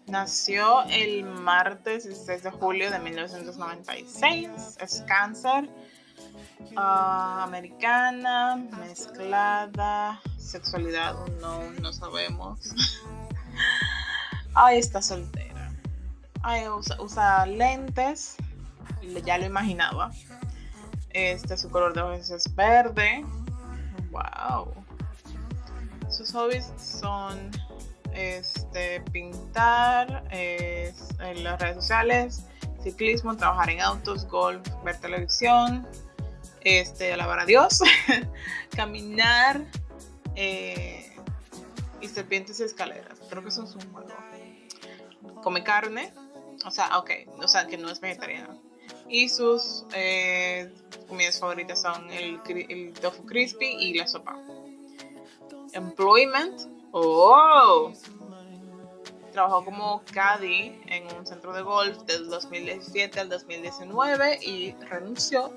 Nació 0.06 0.84
el 0.90 1.24
martes 1.24 2.04
16 2.04 2.44
de 2.44 2.52
julio 2.52 2.92
de 2.92 3.00
1996. 3.00 4.78
Es 4.82 5.04
cáncer. 5.08 5.70
Ah, 6.76 7.44
americana, 7.44 8.58
mezclada, 8.80 10.22
sexualidad 10.38 11.16
no, 11.40 11.72
no 11.82 11.94
sabemos. 11.94 12.60
Ay, 14.56 14.80
está 14.80 15.02
soltera. 15.02 15.72
Ay, 16.42 16.68
usa 16.68 17.46
lentes, 17.46 18.36
ya 19.26 19.38
lo 19.38 19.46
imaginaba. 19.46 20.12
Este, 21.14 21.56
su 21.58 21.70
color 21.70 21.94
de 21.94 22.02
ojos 22.02 22.30
es 22.32 22.54
verde. 22.56 23.24
Wow. 24.12 24.74
Sus 26.10 26.32
hobbies 26.34 26.72
son 26.78 27.52
este, 28.14 29.02
pintar 29.12 30.24
en 30.32 31.44
las 31.44 31.60
redes 31.60 31.76
sociales, 31.76 32.44
ciclismo, 32.84 33.36
trabajar 33.36 33.70
en 33.70 33.82
autos, 33.82 34.28
golf, 34.28 34.68
ver 34.84 35.00
televisión, 35.00 35.88
este, 36.62 37.14
alabar 37.14 37.40
a 37.40 37.46
Dios, 37.46 37.82
caminar 38.76 39.64
eh, 40.36 41.16
y 42.02 42.08
serpientes 42.08 42.60
y 42.60 42.64
escaleras. 42.64 43.20
Creo 43.30 43.42
que 43.42 43.50
eso 43.50 43.64
es 43.64 43.76
un 43.76 43.92
juego. 43.92 44.10
Come 45.42 45.64
carne, 45.64 46.14
o 46.66 46.72
sea, 46.72 46.98
ok, 46.98 47.12
o 47.38 47.48
sea, 47.48 47.68
que 47.68 47.78
no 47.78 47.90
es 47.90 48.00
vegetariano. 48.00 48.62
Y 49.10 49.30
sus 49.30 49.86
eh, 49.94 50.72
comidas 51.08 51.40
favoritas 51.40 51.82
son 51.82 52.10
el, 52.12 52.94
tofu 52.94 53.26
crispy 53.26 53.76
y 53.80 53.94
la 53.94 54.08
sopa. 54.08 54.38
Employment, 55.74 56.62
Oh. 56.96 57.92
Trabajó 59.32 59.66
como 59.66 60.04
caddy 60.14 60.80
en 60.86 61.12
un 61.18 61.26
centro 61.26 61.52
de 61.52 61.64
golf 61.64 61.98
del 62.04 62.30
2017 62.30 63.20
al 63.20 63.30
2019 63.30 64.40
y 64.44 64.74
renunció. 64.88 65.52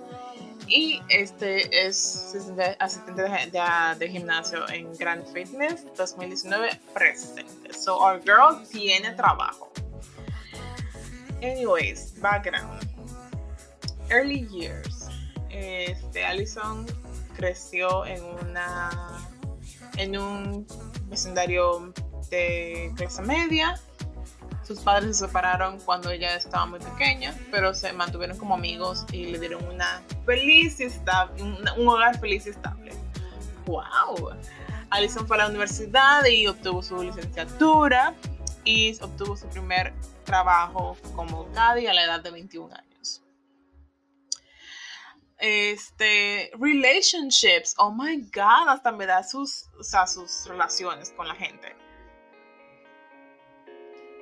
Y 0.67 1.03
este 1.11 1.87
es 1.87 2.35
asistente 2.79 3.23
de, 3.23 3.97
de, 3.99 4.09
gimnasio 4.09 4.67
en 4.71 4.97
Grand 4.97 5.27
Fitness 5.31 5.85
2019 5.95 6.71
presente. 6.95 7.75
So 7.75 7.99
our 7.99 8.19
girl 8.23 8.67
tiene 8.73 9.11
trabajo. 9.13 9.71
Anyways, 11.43 12.19
background. 12.19 12.86
Early 14.11 14.47
years. 14.49 15.09
Este, 15.51 16.25
Allison 16.25 16.87
creció 17.35 18.07
en 18.07 18.23
una 18.23 18.91
en 19.97 20.17
un 20.17 20.67
vecindario 21.09 21.93
de 22.31 22.93
clase 22.97 23.23
media. 23.23 23.81
Sus 24.67 24.81
padres 24.81 25.17
se 25.17 25.27
separaron 25.27 25.79
cuando 25.81 26.11
ella 26.11 26.35
estaba 26.35 26.67
muy 26.67 26.81
pequeña, 26.81 27.35
pero 27.53 27.73
se 27.73 27.93
mantuvieron 27.93 28.37
como 28.37 28.55
amigos 28.55 29.07
y 29.13 29.27
le 29.27 29.39
dieron 29.39 29.65
una 29.67 30.03
feliz 30.25 30.79
un, 31.39 31.89
hogar 31.89 32.19
feliz 32.19 32.47
y 32.47 32.51
estable. 32.51 32.93
¡Wow! 33.67 34.31
Alison 34.91 35.27
fue 35.27 35.37
a 35.37 35.41
la 35.41 35.49
universidad 35.49 36.25
y 36.27 36.47
obtuvo 36.47 36.83
su 36.83 37.03
licenciatura 37.03 38.15
y 38.65 38.97
obtuvo 39.01 39.37
su 39.37 39.47
primer 39.49 39.93
trabajo 40.25 40.97
como 41.15 41.47
caddy 41.53 41.87
a 41.87 41.95
la 41.95 42.05
edad 42.05 42.21
de 42.23 42.31
21 42.31 42.75
años. 42.75 42.96
Este, 45.39 46.51
relationships, 46.59 47.75
oh 47.79 47.91
my 47.91 48.17
god, 48.33 48.69
hasta 48.69 48.91
me 48.91 49.05
da 49.05 49.23
sus, 49.23 49.69
o 49.79 49.83
sea, 49.83 50.07
sus 50.07 50.47
relaciones 50.49 51.11
con 51.11 51.29
la 51.29 51.35
gente. 51.35 51.75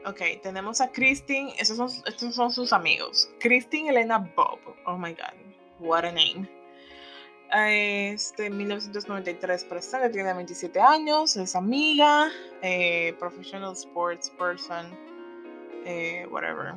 Ok, 0.06 0.20
tenemos 0.42 0.80
a 0.80 0.90
Christine, 0.90 1.54
estos 1.58 1.76
son, 1.76 1.88
estos 2.06 2.34
son 2.34 2.50
sus 2.50 2.72
amigos. 2.72 3.30
Christine 3.40 3.90
Elena 3.90 4.18
Bob, 4.18 4.58
oh 4.86 4.98
my 4.98 5.12
god, 5.12 5.34
what 5.78 6.04
a 6.04 6.12
name. 6.12 6.48
Este, 7.52 8.50
1993 8.50 9.64
presente, 9.64 10.10
tiene 10.10 10.34
27 10.34 10.80
años, 10.80 11.36
es 11.36 11.54
amiga, 11.54 12.28
eh, 12.62 13.14
professional 13.20 13.72
sports 13.74 14.28
person, 14.30 14.90
eh, 15.84 16.26
whatever. 16.28 16.74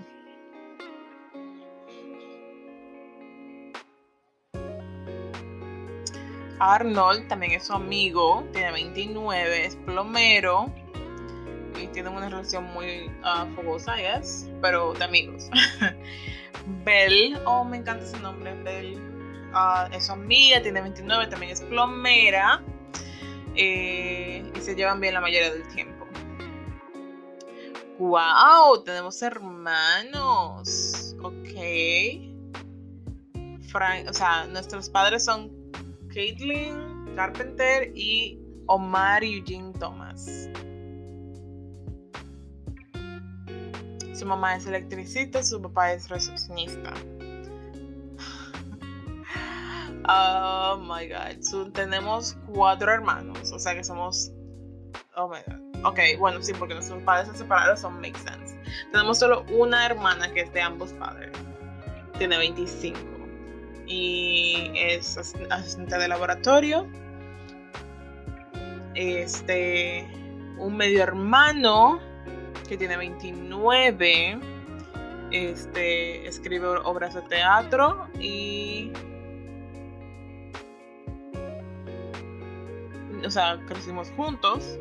Arnold 6.60 7.28
también 7.28 7.54
es 7.54 7.65
su 7.65 7.74
amigo, 7.74 8.43
tiene 8.52 8.72
29, 8.72 9.65
es 9.65 9.76
plomero 9.76 10.72
y 11.80 11.88
tienen 11.88 12.13
una 12.13 12.30
relación 12.30 12.65
muy 12.74 13.12
uh, 13.22 13.54
fogosa, 13.56 13.96
yes, 13.98 14.50
pero 14.62 14.93
de 14.93 15.04
amigos. 15.04 15.50
Belle, 16.84 17.38
oh, 17.46 17.63
me 17.63 17.78
encanta 17.78 18.04
ese 18.04 18.20
nombre, 18.20 18.54
Belle. 18.63 18.98
Uh, 19.54 19.93
es 19.93 20.08
su 20.08 20.13
amiga, 20.13 20.62
tiene 20.62 20.82
29, 20.82 21.28
también 21.28 21.52
es 21.52 21.62
plomera 21.62 22.62
eh, 23.56 24.43
y 24.56 24.62
se 24.62 24.76
llevan 24.76 25.00
bien 25.00 25.13
la 25.13 25.22
mayoría 25.22 25.52
del 25.52 25.67
tiempo. 25.70 26.06
¡Wow! 28.00 28.84
Tenemos 28.84 29.22
hermanos. 29.22 31.15
Ok. 31.22 31.48
Frank, 33.70 34.08
o 34.08 34.13
sea, 34.13 34.46
nuestros 34.46 34.89
padres 34.89 35.26
son 35.26 35.52
Caitlin 36.17 37.13
Carpenter 37.15 37.91
y 37.93 38.39
Omar 38.65 39.23
Eugene 39.23 39.71
Thomas. 39.73 40.49
Su 44.15 44.25
mamá 44.25 44.56
es 44.56 44.65
electricista, 44.65 45.43
su 45.43 45.62
papá 45.62 45.93
es 45.93 46.10
recepcionista. 46.10 46.91
Oh 50.10 50.77
my 50.77 51.06
god. 51.10 51.71
tenemos 51.73 52.38
cuatro 52.53 52.89
hermanos. 52.93 53.51
O 53.51 53.60
sea 53.60 53.75
que 53.75 53.84
somos. 53.84 54.32
Oh 55.17 55.27
my 55.27 55.39
god. 55.45 55.86
Ok, 55.86 55.99
bueno, 56.17 56.41
sí, 56.41 56.53
porque 56.58 56.75
nuestros 56.75 57.03
padres 57.03 57.30
se 57.34 57.39
separaron, 57.39 57.77
son 57.77 57.99
make 57.99 58.17
sense. 58.17 58.58
Tenemos 58.93 59.19
solo 59.19 59.45
una 59.51 59.86
hermana 59.86 60.34
que 60.34 60.41
es 60.41 60.53
de 60.53 60.62
ambos 60.62 60.93
padres. 60.93 61.32
Tiene 62.17 62.38
25 62.38 63.16
y 63.88 64.71
es 64.76 65.17
asistente 65.50 65.97
de 65.97 66.08
laboratorio. 66.08 66.88
Este, 68.93 70.08
un 70.58 70.76
medio 70.76 71.04
hermano 71.04 72.00
que 72.67 72.78
tiene 72.78 72.97
29, 72.97 74.39
este, 75.32 76.28
escribe 76.28 76.67
obras 76.67 77.13
de 77.15 77.21
teatro 77.23 78.08
y... 78.19 78.91
O 83.26 83.32
sea, 83.32 83.60
crecimos 83.67 84.12
juntos 84.12 84.78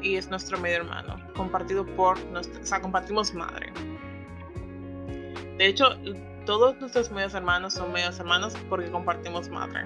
y 0.00 0.16
es 0.16 0.28
nuestro 0.30 0.58
medio 0.58 0.76
hermano, 0.78 1.16
compartido 1.34 1.84
por, 1.84 2.18
o 2.18 2.42
sea, 2.62 2.80
compartimos 2.80 3.34
madre. 3.34 3.72
De 5.58 5.66
hecho, 5.66 5.96
todos 6.48 6.80
nuestros 6.80 7.10
medios 7.10 7.34
hermanos 7.34 7.74
son 7.74 7.92
medios 7.92 8.18
hermanos 8.18 8.54
porque 8.70 8.90
compartimos 8.90 9.50
madre. 9.50 9.84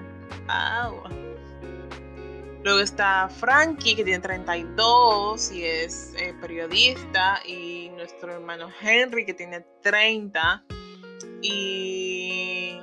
Luego 2.63 2.79
está 2.79 3.27
Frankie, 3.27 3.97
que 3.97 4.05
tiene 4.05 4.21
32 4.21 5.51
y 5.51 5.65
es 5.65 6.13
eh, 6.17 6.33
periodista. 6.39 7.41
Y 7.45 7.89
nuestro 7.97 8.35
hermano 8.35 8.69
Henry, 8.81 9.25
que 9.25 9.33
tiene 9.33 9.65
30 9.81 10.63
y 11.41 12.79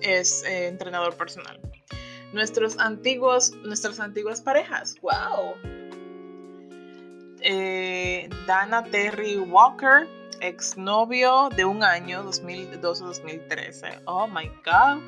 es 0.00 0.44
eh, 0.44 0.68
entrenador 0.68 1.14
personal. 1.14 1.60
Nuestros 2.32 2.78
antiguos, 2.78 3.52
nuestras 3.66 4.00
antiguas 4.00 4.40
parejas. 4.40 4.96
¡Wow! 5.02 5.56
Eh, 7.42 8.30
Dana 8.46 8.82
Terry 8.84 9.36
Walker, 9.36 10.08
exnovio 10.48 11.48
de 11.56 11.64
un 11.64 11.82
año, 11.82 12.22
2012-2013. 12.24 14.02
Oh 14.04 14.26
my 14.26 14.48
God. 14.64 15.02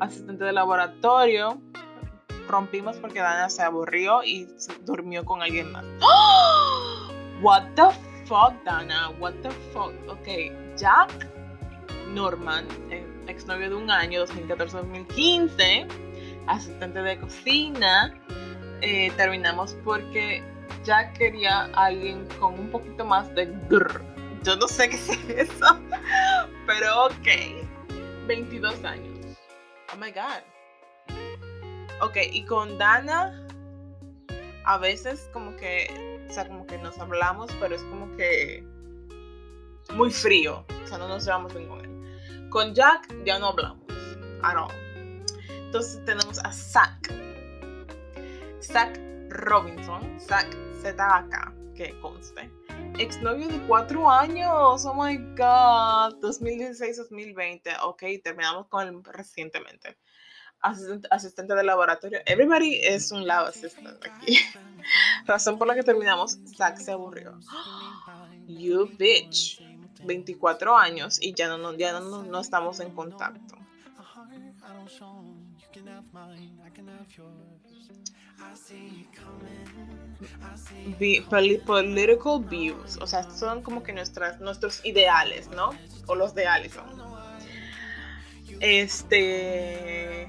Asistente 0.00 0.44
de 0.44 0.52
laboratorio. 0.52 1.60
Rompimos 2.48 2.96
porque 2.96 3.20
Dana 3.20 3.48
se 3.48 3.62
aburrió 3.62 4.24
y 4.24 4.48
durmió 4.84 5.24
con 5.24 5.42
alguien 5.42 5.70
más. 5.70 5.84
What 7.40 7.62
the 7.76 7.90
fuck, 8.26 8.54
Dana? 8.64 9.10
What 9.20 9.34
the 9.42 9.50
fuck? 9.72 9.92
Ok, 10.08 10.26
Jack 10.76 11.28
Norman, 12.08 12.66
eh, 12.90 13.06
exnovio 13.28 13.70
de 13.70 13.76
un 13.76 13.90
año, 13.90 14.26
2014-2015, 14.26 15.86
asistente 16.46 17.02
de 17.02 17.18
cocina. 17.20 18.14
Eh, 18.80 19.12
terminamos 19.16 19.76
porque 19.84 20.42
Jack 20.84 21.16
quería 21.16 21.70
alguien 21.74 22.26
con 22.40 22.58
un 22.58 22.68
poquito 22.70 23.04
más 23.04 23.32
de 23.34 23.46
grr. 23.68 24.11
Yo 24.42 24.56
no 24.56 24.66
sé 24.66 24.88
qué 24.88 24.96
es 24.96 25.50
eso, 25.50 25.80
pero 26.66 27.06
ok. 27.06 28.26
22 28.26 28.84
años. 28.84 29.38
Oh 29.92 29.96
my 29.96 30.10
god. 30.10 30.42
Ok, 32.00 32.16
y 32.32 32.44
con 32.46 32.78
Dana, 32.78 33.46
a 34.64 34.78
veces 34.78 35.28
como 35.32 35.54
que, 35.56 36.26
o 36.28 36.32
sea, 36.32 36.48
como 36.48 36.66
que 36.66 36.78
nos 36.78 36.98
hablamos, 36.98 37.52
pero 37.60 37.76
es 37.76 37.82
como 37.84 38.14
que 38.16 38.64
muy 39.94 40.10
frío. 40.10 40.64
O 40.82 40.86
sea, 40.86 40.98
no 40.98 41.08
nos 41.08 41.24
llevamos 41.24 41.54
bien 41.54 41.68
con 41.68 41.84
él. 41.84 42.48
Con 42.50 42.74
Jack 42.74 43.14
ya 43.24 43.38
no 43.38 43.48
hablamos. 43.48 43.84
At 44.42 44.56
all. 44.56 44.72
Entonces 45.48 46.04
tenemos 46.04 46.38
a 46.40 46.52
Zack. 46.52 47.12
Zack 48.60 48.98
Robinson. 49.30 50.18
Zack 50.20 50.56
ZAK, 50.82 51.74
que 51.74 51.98
conste. 52.00 52.50
Exnovio 52.98 53.48
de 53.48 53.58
cuatro 53.66 54.10
años. 54.10 54.84
Oh 54.84 54.94
my 54.94 55.16
god. 55.36 56.20
2016-2020. 56.20 57.76
Ok, 57.82 58.02
terminamos 58.22 58.66
con 58.68 58.86
él 58.86 59.02
recientemente. 59.04 59.98
Asistente, 60.60 61.54
de 61.54 61.64
laboratorio. 61.64 62.20
Everybody 62.24 62.76
es 62.76 63.10
un 63.10 63.26
lab 63.26 63.46
assistant 63.46 64.04
aquí. 64.04 64.38
Razón 65.26 65.58
por 65.58 65.66
la 65.66 65.74
que 65.74 65.82
terminamos. 65.82 66.38
Zack 66.56 66.78
se 66.78 66.92
aburrió. 66.92 67.38
You 68.46 68.88
bitch. 68.98 69.60
24 70.04 70.76
años 70.76 71.22
y 71.22 71.32
ya 71.32 71.48
no, 71.56 71.74
ya 71.74 71.98
no, 72.00 72.24
no 72.24 72.40
estamos 72.40 72.80
en 72.80 72.90
contacto. 72.90 73.56
Political 81.28 82.40
views, 82.40 82.98
o 83.00 83.06
sea, 83.06 83.28
son 83.30 83.62
como 83.62 83.82
que 83.82 83.92
nuestras, 83.92 84.40
nuestros 84.40 84.84
ideales, 84.84 85.48
¿no? 85.48 85.70
O 86.06 86.14
los 86.14 86.34
de 86.34 86.46
Allison. 86.46 86.84
Este, 88.60 90.28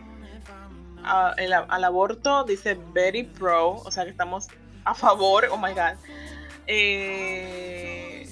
al 1.03 1.83
aborto 1.83 2.43
dice 2.43 2.77
very 2.93 3.23
pro, 3.23 3.71
o 3.71 3.91
sea 3.91 4.05
que 4.05 4.11
estamos 4.11 4.47
a 4.85 4.93
favor, 4.93 5.47
oh 5.51 5.57
my 5.57 5.71
god. 5.71 5.97
Eh, 6.67 8.27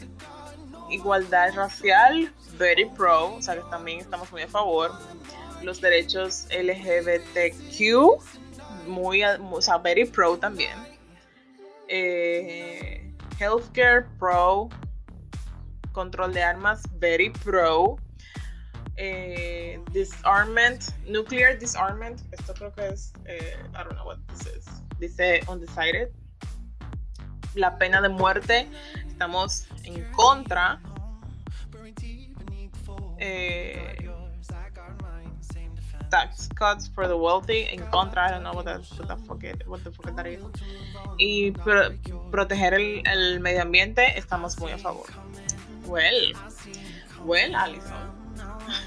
igualdad 0.90 1.54
racial, 1.54 2.34
very 2.58 2.86
pro, 2.86 3.36
o 3.36 3.42
sea 3.42 3.56
que 3.56 3.64
también 3.70 4.00
estamos 4.00 4.32
muy 4.32 4.44
a 4.44 4.48
favor. 4.48 4.92
Los 5.62 5.80
derechos 5.80 6.48
LGBTQ, 6.50 8.51
muy, 8.88 9.24
o 9.24 9.62
sea, 9.62 9.78
very 9.78 10.06
pro 10.06 10.38
también. 10.38 10.78
Eh, 11.88 13.14
healthcare 13.40 14.06
pro, 14.18 14.70
control 15.92 16.34
de 16.34 16.44
armas, 16.44 16.84
very 17.00 17.30
pro. 17.44 17.98
Eh, 18.98 19.80
disarmament, 19.94 20.92
nuclear 21.08 21.58
disarmament, 21.58 22.22
esto 22.32 22.54
creo 22.54 22.72
que 22.74 22.88
es, 22.90 23.14
eh, 23.26 23.56
I 23.74 23.84
don't 23.84 23.94
know 23.94 24.06
what 24.06 24.20
this 24.28 24.46
is, 24.46 24.66
dice 25.00 25.42
undecided. 25.48 26.10
La 27.56 27.78
pena 27.78 28.00
de 28.02 28.10
muerte, 28.10 28.68
estamos 29.08 29.68
en 29.84 30.04
contra. 30.12 30.80
Eh, 33.18 34.11
tax 36.12 36.50
cuts 36.56 36.88
for 36.88 37.08
the 37.08 37.16
wealthy 37.16 37.68
en 37.72 37.80
contra, 37.90 38.28
I 38.28 38.32
don't 38.32 38.44
know 38.44 38.54
what, 38.54 38.66
the, 38.66 38.80
fuck, 39.28 39.44
it, 39.44 39.68
what 39.68 39.84
the 39.84 39.92
fuck 39.92 40.14
is. 40.28 40.42
Y 41.18 41.52
proteger 42.32 42.74
el, 42.74 43.02
el, 43.06 43.40
medio 43.40 43.62
ambiente, 43.62 44.18
estamos 44.18 44.60
muy 44.60 44.72
a 44.72 44.78
favor. 44.78 45.08
Well, 45.88 46.34
well, 47.26 47.56
Alison. 47.56 48.12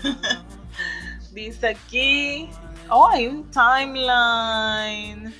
Dice 1.33 1.69
aquí, 1.69 2.49
oh, 2.91 3.09
hay 3.09 3.27
un 3.27 3.51
timeline. 3.51 5.35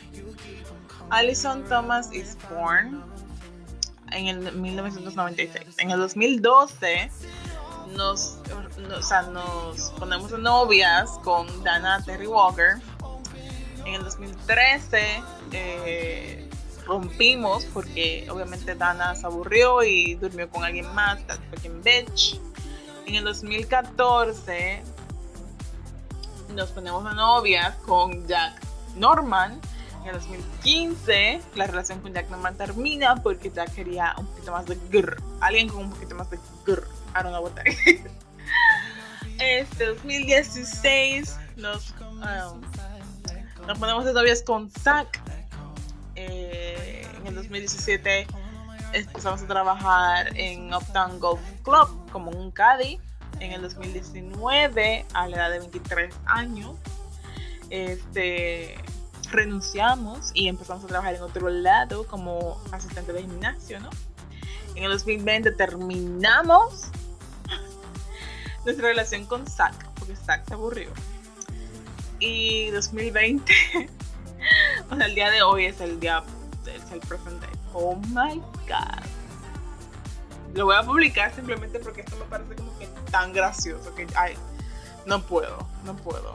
Alison 1.11 1.63
Thomas 1.69 2.11
is 2.13 2.37
born 2.51 3.05
en 4.11 4.29
el 4.29 4.53
1996. 4.53 5.79
En 5.79 5.91
el 5.91 5.99
2012 5.99 7.11
nos, 7.89 8.39
nos 9.33 9.91
ponemos 9.99 10.31
novias 10.39 11.11
con 11.23 11.47
Dana 11.63 12.03
Terry 12.05 12.27
Walker. 12.27 12.81
En 13.85 13.95
el 13.95 14.05
2013 14.05 15.23
eh, 15.53 16.49
rompimos 16.87 17.65
porque 17.67 18.27
obviamente 18.31 18.75
Dana 18.75 19.15
se 19.15 19.27
aburrió 19.27 19.83
y 19.83 20.15
durmió 20.15 20.49
con 20.49 20.65
alguien 20.65 20.93
más, 20.95 21.25
that 21.27 21.39
fucking 21.51 21.83
bitch. 21.83 22.41
En 23.07 23.17
el 23.17 23.25
2014 23.25 24.83
nos 26.55 26.71
ponemos 26.71 27.05
de 27.05 27.15
novias 27.15 27.75
con 27.87 28.27
Jack 28.27 28.63
Norman 28.97 29.61
en 30.05 30.11
el 30.11 30.21
2015 30.21 31.41
la 31.55 31.67
relación 31.67 32.01
con 32.01 32.13
Jack 32.13 32.29
Norman 32.29 32.57
termina 32.57 33.17
porque 33.23 33.51
Jack 33.51 33.75
quería 33.75 34.15
un 34.19 34.27
poquito 34.27 34.53
más 34.53 34.67
de 34.67 34.79
grr, 34.91 35.17
alguien 35.41 35.69
con 35.69 35.79
un 35.79 35.91
poquito 35.91 36.15
más 36.15 36.29
de 36.29 36.39
grr. 36.67 36.87
I 37.15 37.23
don't 37.23 37.33
know 37.33 37.43
what. 37.43 37.53
Este 39.39 39.87
2016 39.87 41.37
nos, 41.57 41.95
um, 42.01 42.61
nos 43.67 43.79
ponemos 43.79 44.05
novias 44.05 44.43
con 44.43 44.71
Zack. 44.71 45.21
Eh, 46.15 47.07
en 47.21 47.27
el 47.27 47.35
2017 47.35 48.27
empezamos 48.93 49.43
a 49.43 49.47
trabajar 49.47 50.37
en 50.37 50.73
Uptown 50.73 51.19
Golf 51.19 51.41
Club 51.63 52.11
como 52.11 52.31
un 52.31 52.51
caddy. 52.51 53.01
En 53.41 53.51
el 53.53 53.63
2019, 53.63 55.05
a 55.13 55.27
la 55.27 55.37
edad 55.37 55.51
de 55.51 55.59
23 55.59 56.15
años, 56.27 56.77
este, 57.71 58.77
renunciamos 59.33 60.31
y 60.35 60.47
empezamos 60.47 60.85
a 60.85 60.87
trabajar 60.87 61.17
en 61.17 61.23
otro 61.23 61.49
lado 61.51 62.07
como 62.07 62.63
asistente 62.71 63.13
de 63.13 63.23
gimnasio, 63.23 63.81
¿no? 63.81 63.91
En 64.77 64.85
el 64.85 64.93
2020 64.93 65.51
terminamos 65.53 66.91
nuestra 68.65 68.89
relación 68.89 69.27
con 69.27 69.47
Zack, 69.47 69.75
porque 69.99 70.17
Zack 70.17 70.47
se 70.47 70.55
aburrió. 70.55 70.91
Y 72.19 72.71
2020, 72.71 73.53
o 74.91 74.97
sea, 74.97 75.07
el 75.07 75.15
día 75.15 75.31
de 75.31 75.43
hoy 75.43 75.67
es 75.67 75.81
el 75.81 76.01
día, 76.01 76.23
es 76.67 76.91
el 76.93 77.01
present 77.01 77.41
day. 77.41 77.51
Oh 77.73 77.97
my 78.09 78.39
god. 78.67 79.05
Lo 80.55 80.67
voy 80.67 80.77
a 80.77 80.83
publicar 80.83 81.35
simplemente 81.35 81.81
porque 81.81 82.03
esto 82.03 82.17
me 82.17 82.25
parece 82.27 82.55
como 82.55 82.79
que 82.79 82.87
tan 83.11 83.33
gracioso 83.33 83.95
que, 83.95 84.07
ay, 84.15 84.37
no 85.05 85.21
puedo, 85.23 85.69
no 85.85 85.97
puedo. 85.97 86.35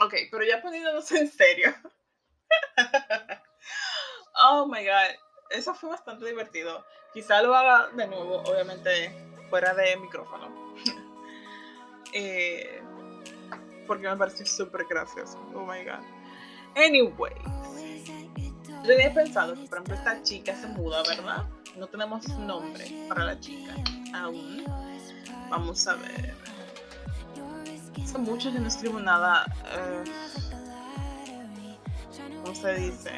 Ok, 0.00 0.14
pero 0.30 0.44
ya 0.44 0.60
poniéndonos 0.60 1.10
en 1.12 1.30
serio. 1.30 1.74
oh 4.44 4.66
my 4.66 4.84
god, 4.84 5.16
eso 5.50 5.74
fue 5.74 5.90
bastante 5.90 6.26
divertido. 6.26 6.84
Quizá 7.12 7.42
lo 7.42 7.54
haga 7.54 7.88
de 7.90 8.06
nuevo, 8.08 8.42
obviamente 8.42 9.33
fuera 9.50 9.74
de 9.74 9.96
micrófono. 9.96 10.74
Eh, 12.16 12.80
porque 13.88 14.08
me 14.08 14.16
pareció 14.16 14.46
súper 14.46 14.86
gracioso. 14.88 15.36
Oh 15.52 15.66
my 15.66 15.82
god. 15.84 16.04
Anyway, 16.76 17.34
yo 18.84 18.94
había 18.94 19.12
pensado 19.12 19.54
que, 19.54 19.66
por 19.66 19.78
ejemplo, 19.78 19.96
esta 19.96 20.22
chica 20.22 20.54
se 20.54 20.68
muda, 20.68 21.02
¿verdad? 21.08 21.44
No 21.74 21.88
tenemos 21.88 22.28
nombre 22.38 22.86
para 23.08 23.24
la 23.24 23.40
chica 23.40 23.74
aún. 24.12 24.64
Vamos 25.50 25.88
a 25.88 25.94
ver 25.96 26.36
mucho 28.18 28.52
que 28.52 28.58
no 28.58 28.68
escribo 28.68 29.00
nada. 29.00 29.46
Uh, 29.64 30.04
¿Cómo 32.42 32.54
se 32.54 32.74
dice? 32.74 33.10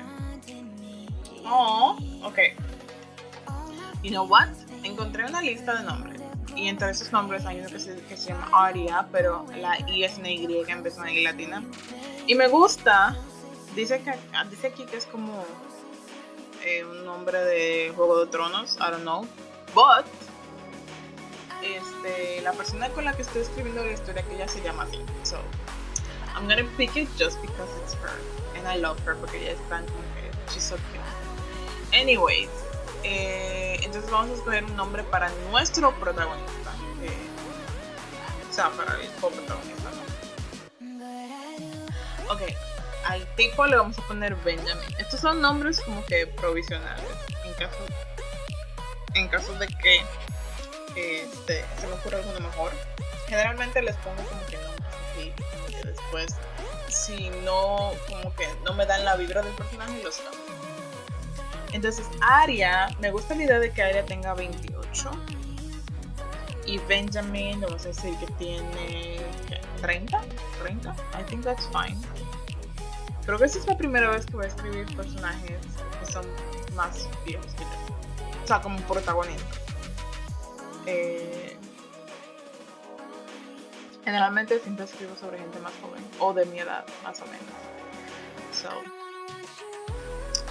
Oh, 1.45 1.97
ok. 2.23 2.39
You 4.03 4.11
know 4.11 4.27
what? 4.27 4.49
Encontré 4.83 5.25
una 5.25 5.43
lista 5.43 5.75
de 5.77 5.85
nombres. 5.85 6.16
Y 6.57 6.69
entre 6.69 6.91
esos 6.91 7.13
nombres 7.13 7.45
hay 7.45 7.61
uno 7.61 7.69
que 7.69 7.79
se, 7.79 7.97
que 8.03 8.17
se 8.17 8.31
llama 8.31 8.49
Aria, 8.53 9.07
pero 9.13 9.45
la 9.57 9.79
I 9.89 10.05
es 10.05 10.19
una 10.19 10.31
Y 10.31 10.65
en 10.67 10.83
vez 10.83 10.95
de 10.95 11.01
una 11.01 11.13
I 11.13 11.23
latina. 11.23 11.63
Y 12.27 12.35
me 12.35 12.49
gusta, 12.49 13.17
dice, 13.75 14.01
que, 14.03 14.15
dice 14.51 14.69
aquí 14.69 14.85
que 14.87 14.97
es 14.97 15.07
como 15.07 15.45
eh, 16.65 16.83
un 16.85 17.05
nombre 17.05 17.39
de 17.45 17.93
Juego 17.95 18.25
de 18.25 18.31
Tronos, 18.31 18.77
I 18.77 18.91
don't 18.91 19.03
know. 19.03 19.27
But, 19.75 20.07
este, 21.63 22.41
la 22.43 22.53
persona 22.53 22.89
con 22.91 23.05
la 23.05 23.13
que 23.13 23.23
estoy 23.23 23.43
escribiendo 23.43 23.85
la 23.85 23.93
historia 23.93 24.23
que 24.23 24.35
ella 24.35 24.49
se 24.49 24.63
llama 24.63 24.85
así. 24.85 25.01
So, 25.23 25.37
I'm 26.35 26.49
gonna 26.49 26.69
pick 26.77 26.97
it 26.97 27.09
just 27.19 27.41
because 27.43 27.71
it's 27.83 27.95
her. 27.95 28.13
And 28.57 28.67
I 28.67 28.81
love 28.81 28.99
her 29.07 29.17
porque 29.17 29.39
ella 29.39 29.53
es 29.53 29.69
tan 29.69 29.85
que, 29.85 30.53
she's 30.53 30.65
so 30.65 30.77
cute. 30.77 31.97
Anyways, 31.97 32.49
eh, 33.03 33.79
entonces 33.83 34.11
vamos 34.11 34.31
a 34.31 34.35
escoger 34.35 34.65
un 34.65 34.77
nombre 34.77 35.03
para 35.05 35.31
nuestro 35.51 35.95
protagonista. 35.99 36.73
Eh, 37.03 37.11
o 38.49 38.53
sea, 38.53 38.71
para 38.71 39.01
el 39.01 39.09
coprotagonista, 39.21 39.91
¿no? 39.91 40.07
Ok, 42.33 42.43
al 43.05 43.27
tipo 43.37 43.67
le 43.67 43.77
vamos 43.77 43.99
a 43.99 44.03
poner 44.03 44.35
Benjamin. 44.37 44.97
Estos 44.99 45.21
son 45.21 45.41
nombres 45.41 45.81
como 45.81 46.05
que 46.07 46.27
provisionales. 46.27 47.05
En 47.45 47.55
caso, 47.55 47.79
en 49.15 49.29
caso 49.29 49.53
de 49.55 49.69
que 49.69 50.01
este, 50.97 51.65
se 51.79 51.87
me 51.87 51.95
ocurra 51.95 52.19
alguno 52.19 52.41
mejor. 52.41 52.73
Generalmente 53.29 53.83
les 53.83 53.97
pongo 53.97 54.23
como 54.25 54.47
que 54.47 54.57
nombres 54.57 54.85
así, 55.13 55.33
como 55.53 55.67
que 55.67 55.89
después, 55.89 56.35
si 56.89 57.31
no, 57.45 57.93
como 58.09 58.35
que 58.35 58.49
no 58.65 58.75
me 58.75 58.87
dan 58.87 59.05
la 59.05 59.17
vibra 59.17 59.43
del 59.43 59.55
personaje, 59.55 60.03
los 60.03 60.17
cambio. 60.17 60.46
Entonces, 61.77 62.07
Aria, 62.23 62.89
me 63.01 63.11
gusta 63.11 63.35
la 63.35 63.45
idea 63.45 63.59
de 63.59 63.71
que 63.71 63.83
Aria 63.83 64.03
tenga 64.07 64.33
28. 64.33 65.11
Y 66.65 66.79
Benjamin, 66.79 67.61
vamos 67.61 67.85
a 67.85 67.89
decir 67.89 68.17
que 68.17 68.27
tiene 68.39 69.19
30, 69.83 70.23
30. 70.63 70.97
I 71.21 71.23
think 71.29 71.45
that's 71.45 71.69
fine. 71.69 72.01
Creo 73.27 73.39
que 73.39 73.45
esta 73.45 73.59
es 73.59 73.67
la 73.67 73.77
primera 73.77 74.09
vez 74.09 74.25
que 74.25 74.37
voy 74.37 74.47
a 74.47 74.49
escribir 74.49 74.87
personajes 74.97 75.61
que 76.01 76.11
son 76.11 76.25
más 76.75 77.11
viejos 77.27 77.53
que 77.53 77.65
yo. 77.65 78.43
O 78.43 78.47
sea, 78.47 78.63
como 78.63 78.79
protagonistas. 78.87 79.61
Eh, 80.87 81.59
generalmente 84.03 84.61
siempre 84.61 84.87
escribo 84.87 85.15
sobre 85.17 85.39
gente 85.39 85.59
más 85.59 85.75
joven 85.83 86.03
o 86.21 86.33
de 86.33 86.47
mi 86.47 86.59
edad, 86.59 86.87
más 87.05 87.21
o 87.21 87.27
menos. 87.27 87.45
So, 88.51 88.71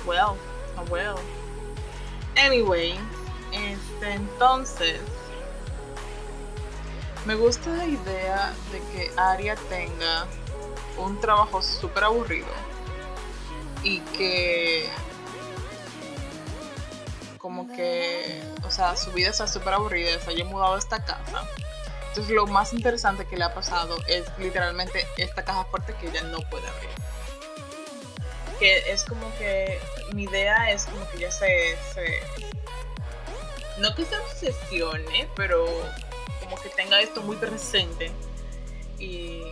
well. 0.05 0.38
Oh, 0.78 0.86
well. 0.91 1.17
Anyway, 2.36 2.95
este, 3.51 4.13
entonces, 4.13 4.99
me 7.26 7.36
gusta 7.36 7.69
la 7.71 7.86
idea 7.86 8.53
de 8.71 8.80
que 8.91 9.11
Aria 9.17 9.55
tenga 9.69 10.28
un 10.97 11.19
trabajo 11.21 11.61
súper 11.61 12.03
aburrido 12.03 12.47
y 13.84 13.99
que 13.99 14.89
como 17.38 17.67
que, 17.71 18.43
o 18.63 18.71
sea, 18.71 18.95
su 18.97 19.11
vida 19.11 19.30
está 19.30 19.47
súper 19.47 19.73
aburrida, 19.73 20.19
se 20.19 20.32
haya 20.32 20.45
mudado 20.45 20.76
a 20.76 20.80
esta 20.80 21.03
casa. 21.05 21.47
Entonces 22.09 22.34
lo 22.34 22.47
más 22.47 22.73
interesante 22.73 23.26
que 23.26 23.38
le 23.38 23.43
ha 23.43 23.53
pasado 23.53 23.97
es 24.07 24.26
literalmente 24.38 25.05
esta 25.17 25.43
caja 25.43 25.65
fuerte 25.65 25.93
que 25.99 26.07
ella 26.07 26.23
no 26.23 26.39
puede 26.49 26.67
abrir 26.67 26.89
que 28.59 28.91
es 28.91 29.03
como 29.03 29.34
que 29.38 29.80
mi 30.14 30.24
idea 30.24 30.72
es 30.72 30.86
como 30.86 31.10
que 31.10 31.20
ya 31.20 31.32
se, 31.32 31.78
no 33.80 33.93
que 33.95 34.06
se 34.06 34.18
obsesione, 34.18 35.30
pero 35.36 35.66
como 36.41 36.58
que 36.62 36.70
tenga 36.70 37.01
esto 37.01 37.22
muy 37.22 37.36
presente 37.38 38.12
y 38.99 39.43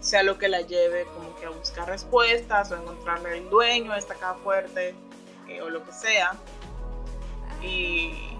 sea 0.00 0.22
lo 0.22 0.38
que 0.38 0.48
la 0.48 0.62
lleve 0.62 1.04
como 1.14 1.36
que 1.36 1.46
a 1.46 1.50
buscar 1.50 1.88
respuestas 1.88 2.70
o 2.72 2.76
encontrarle 2.76 3.38
el 3.38 3.50
dueño 3.50 3.92
de 3.92 3.98
esta 3.98 4.14
caja 4.14 4.34
fuerte 4.42 4.94
eh, 5.48 5.62
o 5.62 5.70
lo 5.70 5.84
que 5.84 5.92
sea. 5.92 6.32
Y 7.62 8.36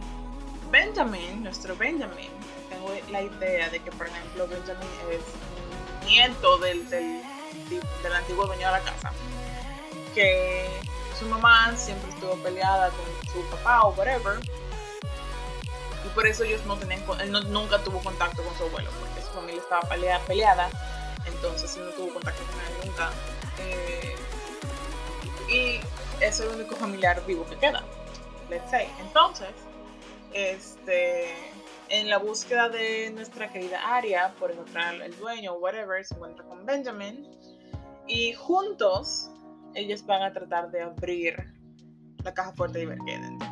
Benjamin, 0.70 1.42
nuestro 1.42 1.76
Benjamin, 1.76 2.30
tengo 2.68 2.92
la 3.10 3.22
idea 3.22 3.68
de 3.68 3.80
que 3.80 3.90
por 3.92 4.06
ejemplo 4.06 4.48
Benjamin 4.48 4.88
es 5.10 6.06
nieto 6.06 6.58
del, 6.58 6.88
del, 6.88 7.22
del 8.02 8.12
antiguo 8.12 8.46
dueño 8.46 8.66
de 8.66 8.72
la 8.72 8.80
casa 8.80 9.12
que 10.14 10.68
su 11.18 11.26
mamá 11.26 11.76
siempre 11.76 12.10
estuvo 12.10 12.34
peleada 12.36 12.90
con 12.90 13.32
su 13.32 13.42
papá 13.50 13.82
o 13.82 13.90
whatever. 13.94 14.40
Y 16.04 16.08
por 16.14 16.26
eso 16.26 16.44
ellos 16.44 16.64
no 16.66 16.76
tenían, 16.76 17.02
él 17.20 17.32
nunca 17.52 17.78
tuvo 17.78 17.98
contacto 18.00 18.42
con 18.42 18.56
su 18.56 18.64
abuelo, 18.64 18.90
porque 18.98 19.22
su 19.22 19.32
familia 19.32 19.60
estaba 19.60 19.82
peleada, 19.82 20.24
peleada 20.24 20.70
entonces 21.26 21.76
él 21.76 21.86
no 21.86 21.90
tuvo 21.92 22.14
contacto 22.14 22.42
con 22.44 22.60
él 22.60 22.86
nunca. 22.86 23.10
Eh, 23.58 24.14
y 25.48 26.24
es 26.24 26.40
el 26.40 26.48
único 26.48 26.76
familiar 26.76 27.24
vivo 27.26 27.46
que 27.46 27.56
queda, 27.56 27.82
let's 28.48 28.70
say. 28.70 28.88
Entonces, 29.00 29.48
este, 30.32 31.34
en 31.88 32.08
la 32.08 32.18
búsqueda 32.18 32.68
de 32.68 33.10
nuestra 33.10 33.50
querida 33.52 33.80
Aria 33.96 34.32
por 34.38 34.50
encontrar 34.50 34.94
el 34.94 35.16
dueño 35.18 35.54
o 35.54 35.58
whatever, 35.58 36.04
se 36.04 36.14
encuentra 36.14 36.44
con 36.44 36.64
Benjamin 36.64 37.28
y 38.06 38.32
juntos 38.34 39.30
ellos 39.74 40.04
van 40.06 40.22
a 40.22 40.32
tratar 40.32 40.70
de 40.70 40.82
abrir 40.82 41.52
la 42.24 42.34
caja 42.34 42.52
fuerte 42.52 42.82
y 42.82 42.86
ver 42.86 42.98
qué 43.06 43.18
dentro. 43.18 43.48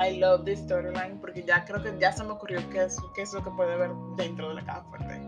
I 0.00 0.16
love 0.16 0.44
this 0.44 0.60
storyline 0.60 1.18
porque 1.20 1.42
ya 1.42 1.64
creo 1.64 1.82
que 1.82 1.94
ya 2.00 2.10
se 2.10 2.24
me 2.24 2.30
ocurrió 2.30 2.58
qué 2.70 2.84
es, 2.84 3.32
lo 3.34 3.44
que 3.44 3.50
puede 3.50 3.76
ver 3.76 3.90
dentro 4.16 4.48
de 4.48 4.54
la 4.54 4.64
caja 4.64 4.82
fuerte. 4.84 5.20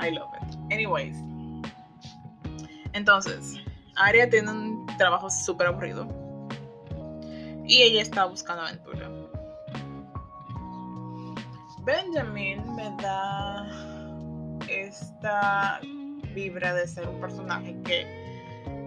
I 0.00 0.10
love 0.10 0.30
it. 0.42 0.56
Anyways. 0.72 1.16
Entonces, 2.92 3.56
Aria 3.96 4.28
tiene 4.28 4.50
un 4.50 4.86
trabajo 4.98 5.30
súper 5.30 5.68
aburrido. 5.68 6.06
Y 7.66 7.82
ella 7.82 8.02
está 8.02 8.26
buscando 8.26 8.62
aventura. 8.62 9.08
Benjamin 11.84 12.74
me 12.74 12.94
da 13.00 13.66
esta 14.68 15.80
vibra 16.34 16.74
de 16.74 16.86
ser 16.86 17.08
un 17.08 17.20
personaje 17.20 17.76
que 17.84 18.06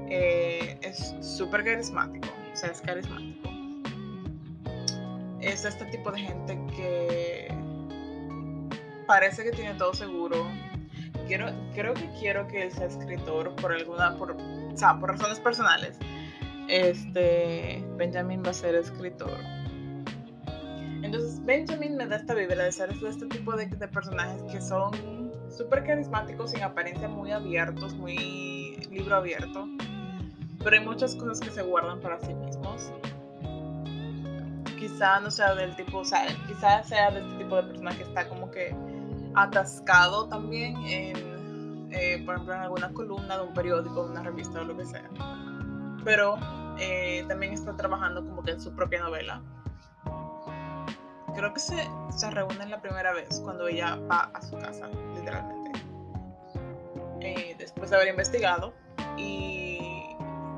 eh, 0.10 0.78
es 0.82 1.16
súper 1.22 1.64
carismático, 1.64 2.28
o 2.52 2.56
sea, 2.56 2.70
es 2.70 2.82
carismático. 2.82 3.50
Es 5.42 5.66
este 5.66 5.86
tipo 5.86 6.12
de 6.12 6.20
gente 6.20 6.58
que 6.76 7.54
parece 9.08 9.44
que 9.44 9.52
tiene 9.52 9.74
todo 9.76 9.94
seguro. 9.94 10.48
Quiero, 11.28 11.48
creo 11.74 11.94
que 11.94 12.10
quiero 12.20 12.48
que 12.48 12.64
él 12.64 12.72
sea 12.72 12.86
escritor 12.88 13.56
por 13.56 13.74
alguna, 13.74 14.18
por, 14.18 14.32
o 14.32 14.78
sea, 14.78 15.00
por 15.00 15.12
razones 15.12 15.40
personales. 15.40 15.98
Este, 16.70 17.84
Benjamin 17.98 18.44
va 18.44 18.52
a 18.52 18.54
ser 18.54 18.76
escritor. 18.76 19.38
Entonces, 21.02 21.44
Benjamin 21.44 21.98
me 21.98 22.08
da 22.08 22.16
esta 22.18 22.34
vibra 22.34 22.64
de 22.64 22.72
ser 22.72 22.92
este 22.92 23.26
tipo 23.28 23.56
de, 23.56 23.66
de 23.66 23.88
personajes 23.88 24.42
que 24.44 24.62
son 24.62 24.92
súper 25.56 25.84
carismáticos, 25.84 26.52
sin 26.52 26.64
apariencia 26.64 27.08
muy 27.08 27.32
abiertos, 27.32 27.94
muy 27.94 28.76
libro 28.92 29.16
abierto. 29.16 29.68
Pero 30.64 30.78
hay 30.78 30.86
muchas 30.86 31.16
cosas 31.16 31.40
que 31.40 31.52
se 31.52 31.62
guardan 31.62 32.00
para 32.00 32.20
sí 32.20 32.34
mismos. 32.34 32.92
Quizá 34.78 35.20
no 35.20 35.32
sea 35.32 35.56
del 35.56 35.76
tipo, 35.76 36.00
o 36.00 36.06
sea, 36.06 36.26
quizá 36.48 36.84
sea 36.84 37.12
de 37.12 37.22
este 37.22 37.38
tipo 37.38 37.56
de 37.56 37.64
persona 37.64 37.96
que 37.96 38.04
está 38.04 38.28
como 38.28 38.52
que 38.52 38.76
atascado 39.36 40.28
también 40.28 40.76
en, 40.86 41.90
eh, 41.92 42.22
por 42.26 42.36
ejemplo, 42.36 42.56
en 42.56 42.62
alguna 42.62 42.90
columna 42.94 43.38
de 43.38 43.44
un 43.44 43.54
periódico, 43.54 44.06
de 44.06 44.12
una 44.12 44.24
revista 44.24 44.62
o 44.62 44.64
lo 44.64 44.76
que 44.76 44.86
sea. 44.86 45.10
Pero 46.04 46.38
eh, 46.80 47.24
también 47.28 47.54
está 47.54 47.76
trabajando 47.76 48.26
como 48.26 48.44
que 48.44 48.52
en 48.52 48.62
su 48.62 48.76
propia 48.76 49.02
novela 49.02 49.42
creo 51.34 51.54
que 51.54 51.60
se, 51.60 52.32
reúnen 52.32 52.70
la 52.70 52.82
primera 52.82 53.14
vez 53.14 53.40
cuando 53.44 53.68
ella 53.68 53.96
va 54.10 54.32
a 54.34 54.42
su 54.42 54.58
casa, 54.58 54.88
literalmente. 55.16 55.72
Eh, 57.22 57.56
después 57.58 57.90
de 57.90 57.96
haber 57.96 58.10
investigado 58.10 58.74
y 59.18 60.16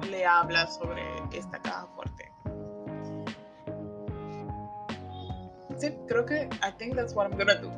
le 0.09 0.25
habla 0.25 0.67
sobre 0.67 1.03
esta 1.31 1.61
caja 1.61 1.87
fuerte. 1.95 2.31
Sí, 5.77 5.93
creo 6.07 6.25
que 6.25 6.49
I 6.63 6.71
think 6.77 6.95
that's 6.95 7.13
what 7.13 7.27
I'm 7.27 7.37
gonna 7.37 7.55
do. 7.55 7.71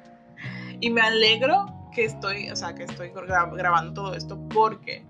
y 0.80 0.90
me 0.90 1.00
alegro 1.00 1.66
que 1.92 2.04
estoy, 2.04 2.50
o 2.50 2.56
sea, 2.56 2.74
que 2.74 2.84
estoy 2.84 3.10
grabando 3.10 3.92
todo 3.94 4.14
esto 4.14 4.38
porque 4.48 5.04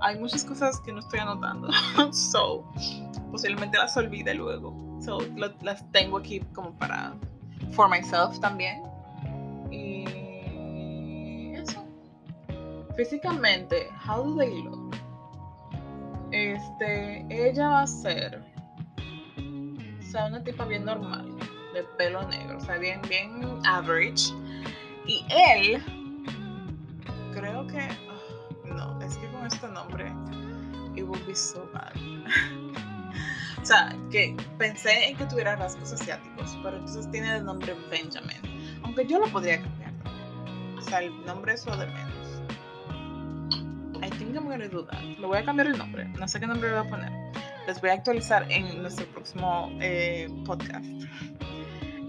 hay 0.00 0.18
muchas 0.18 0.44
cosas 0.44 0.80
que 0.80 0.92
no 0.92 1.00
estoy 1.00 1.20
anotando. 1.20 1.68
so, 2.12 2.70
posiblemente 3.30 3.78
las 3.78 3.96
olvide 3.96 4.34
luego. 4.34 4.85
So, 5.00 5.18
las 5.36 5.90
tengo 5.92 6.18
aquí 6.18 6.40
como 6.54 6.72
para 6.78 7.14
for 7.72 7.88
myself 7.88 8.38
también. 8.40 8.82
Y 9.70 11.52
eso. 11.54 11.84
Físicamente, 12.96 13.88
how 14.06 14.22
do 14.22 14.36
they 14.36 14.62
look? 14.62 14.96
Este, 16.32 17.24
ella 17.30 17.68
va 17.68 17.82
a 17.82 17.86
ser, 17.86 18.42
sea, 20.00 20.26
una 20.26 20.42
tipa 20.42 20.64
bien 20.64 20.84
normal. 20.84 21.36
de 21.76 21.82
pelo 21.98 22.26
negro, 22.28 22.56
o 22.56 22.60
sea, 22.60 22.78
bien, 22.78 23.02
bien 23.06 23.60
average. 23.66 24.32
Y 25.06 25.24
él, 25.28 25.82
creo 27.34 27.66
que, 27.66 27.80
ah, 27.80 28.64
no, 28.64 28.98
es 29.02 29.16
que 29.18 29.30
con 29.30 29.46
este 29.46 29.68
nombre, 29.68 30.10
it 30.96 31.04
would 31.04 31.24
be 31.26 31.34
so 31.34 31.68
bad. 31.74 31.92
o 33.66 33.68
sea, 33.68 33.92
que 34.12 34.36
pensé 34.58 35.08
en 35.08 35.16
que 35.16 35.26
tuviera 35.26 35.56
rasgos 35.56 35.92
asiáticos, 35.92 36.56
pero 36.62 36.76
entonces 36.76 37.10
tiene 37.10 37.38
el 37.38 37.44
nombre 37.44 37.74
Benjamin. 37.90 38.78
Aunque 38.84 39.04
yo 39.08 39.18
lo 39.18 39.26
podría 39.26 39.60
cambiar. 39.60 39.92
O 40.78 40.82
sea, 40.82 41.00
el 41.00 41.24
nombre 41.26 41.54
es 41.54 41.66
lo 41.66 41.76
de 41.76 41.88
menos. 41.88 42.42
I 44.04 44.08
think 44.10 44.36
I'm 44.36 44.44
gonna 44.44 44.68
do 44.68 44.84
that. 44.84 45.02
Lo 45.18 45.26
voy 45.26 45.38
a 45.38 45.44
cambiar 45.44 45.66
el 45.66 45.76
nombre. 45.76 46.04
No 46.04 46.28
sé 46.28 46.38
qué 46.38 46.46
nombre 46.46 46.68
le 46.70 46.78
voy 46.78 46.86
a 46.86 46.88
poner. 46.88 47.10
Les 47.66 47.80
voy 47.80 47.90
a 47.90 47.94
actualizar 47.94 48.48
en 48.52 48.82
nuestro 48.82 49.04
próximo 49.06 49.76
eh, 49.80 50.28
podcast. 50.44 50.86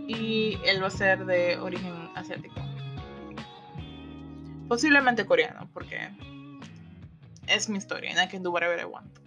Y 0.08 0.60
él 0.64 0.84
va 0.84 0.90
a 0.90 0.92
ser 0.92 1.26
de 1.26 1.58
origen 1.58 2.12
asiático. 2.14 2.62
Posiblemente 4.68 5.26
coreano, 5.26 5.68
porque 5.74 6.08
es 7.48 7.68
mi 7.68 7.80
historia 7.80 8.12
and 8.12 8.20
I 8.20 8.32
can 8.32 8.44
do 8.44 8.52
whatever 8.52 8.80
I 8.80 8.86
want. 8.86 9.27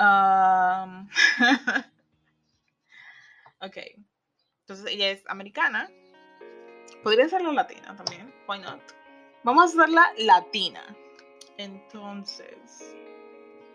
Um, 0.00 1.08
ok. 3.60 3.76
Entonces 4.62 4.86
ella 4.86 5.10
es 5.10 5.22
americana. 5.28 5.90
Podría 7.02 7.28
ser 7.28 7.42
la 7.42 7.52
latina 7.52 7.94
también. 7.96 8.32
Why 8.48 8.60
not? 8.60 8.80
Vamos 9.44 9.62
a 9.62 9.82
hacerla 9.82 10.10
latina. 10.18 10.82
Entonces. 11.58 12.96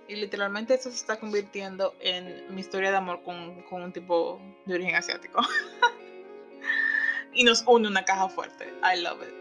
Y 0.08 0.16
literalmente 0.16 0.76
eso 0.76 0.90
se 0.90 0.98
está 0.98 1.20
convirtiendo 1.20 1.96
en 2.00 2.54
mi 2.54 2.62
historia 2.62 2.92
de 2.92 2.98
amor 2.98 3.24
con, 3.24 3.64
con 3.64 3.82
un 3.82 3.92
tipo 3.92 4.40
de 4.66 4.76
origen 4.76 4.96
asiático. 4.96 5.42
y 7.34 7.44
nos 7.44 7.64
une 7.68 7.88
una 7.88 8.04
caja 8.04 8.30
fuerte. 8.30 8.72
I 8.84 9.02
love 9.02 9.22
it. 9.22 9.34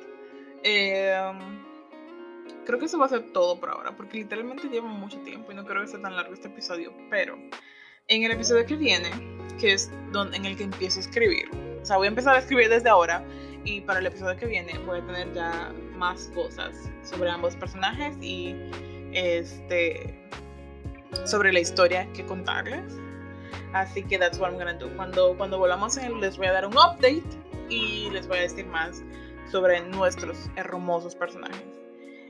Em, 0.63 1.74
creo 2.65 2.79
que 2.79 2.87
eso 2.87 2.99
va 2.99 3.07
a 3.07 3.09
ser 3.09 3.33
todo 3.33 3.59
por 3.61 3.71
ahora, 3.71 3.97
porque 3.97 4.19
literalmente 4.19 4.69
lleva 4.69 4.89
mucho 4.89 5.19
tiempo 5.21 5.53
y 5.53 5.55
no 5.55 5.65
creo 5.65 5.83
que 5.83 5.89
sea 5.89 6.01
tan 6.01 6.17
largo 6.17 6.35
este 6.35 6.49
episodio. 6.49 6.93
Pero 7.11 7.37
en 8.09 8.23
el 8.23 8.33
episodio 8.33 8.67
que 8.67 8.77
viene, 8.77 9.11
que 9.59 9.73
es 9.73 9.91
donde, 10.13 10.37
en 10.37 10.45
el 10.45 10.57
que 10.57 10.65
empiezo 10.65 10.99
a 10.99 11.03
escribir, 11.03 11.49
o 11.81 11.85
sea, 11.85 11.97
voy 11.97 12.07
a 12.07 12.09
empezar 12.09 12.35
a 12.35 12.39
escribir 12.39 12.69
desde 12.69 12.89
ahora 12.89 13.25
y 13.65 13.81
para 13.81 14.01
el 14.01 14.07
episodio 14.07 14.37
que 14.37 14.47
viene 14.47 14.79
voy 14.81 15.01
a 15.01 15.07
tener 15.07 15.33
ya 15.33 15.73
más 15.97 16.31
cosas 16.35 16.91
sobre 17.03 17.31
ambos 17.31 17.57
personajes 17.57 18.17
y 18.21 18.55
este 19.13 20.19
sobre 21.25 21.53
la 21.53 21.61
historia 21.61 22.11
que 22.13 22.25
contarles. 22.25 22.99
Así 23.73 24.03
que 24.03 24.19
that's 24.19 24.39
what 24.39 24.51
I'm 24.51 24.59
gonna 24.59 24.75
do. 24.75 24.89
Cuando, 24.97 25.37
cuando 25.37 25.59
volvamos 25.59 25.97
en 25.97 26.21
les 26.21 26.37
voy 26.37 26.47
a 26.47 26.53
dar 26.53 26.67
un 26.67 26.75
update 26.75 27.25
y 27.69 28.11
les 28.11 28.27
voy 28.29 28.39
a 28.39 28.43
decir 28.43 28.67
más 28.67 29.03
sobre 29.51 29.81
nuestros 29.81 30.51
hermosos 30.57 31.15
personajes. 31.15 31.84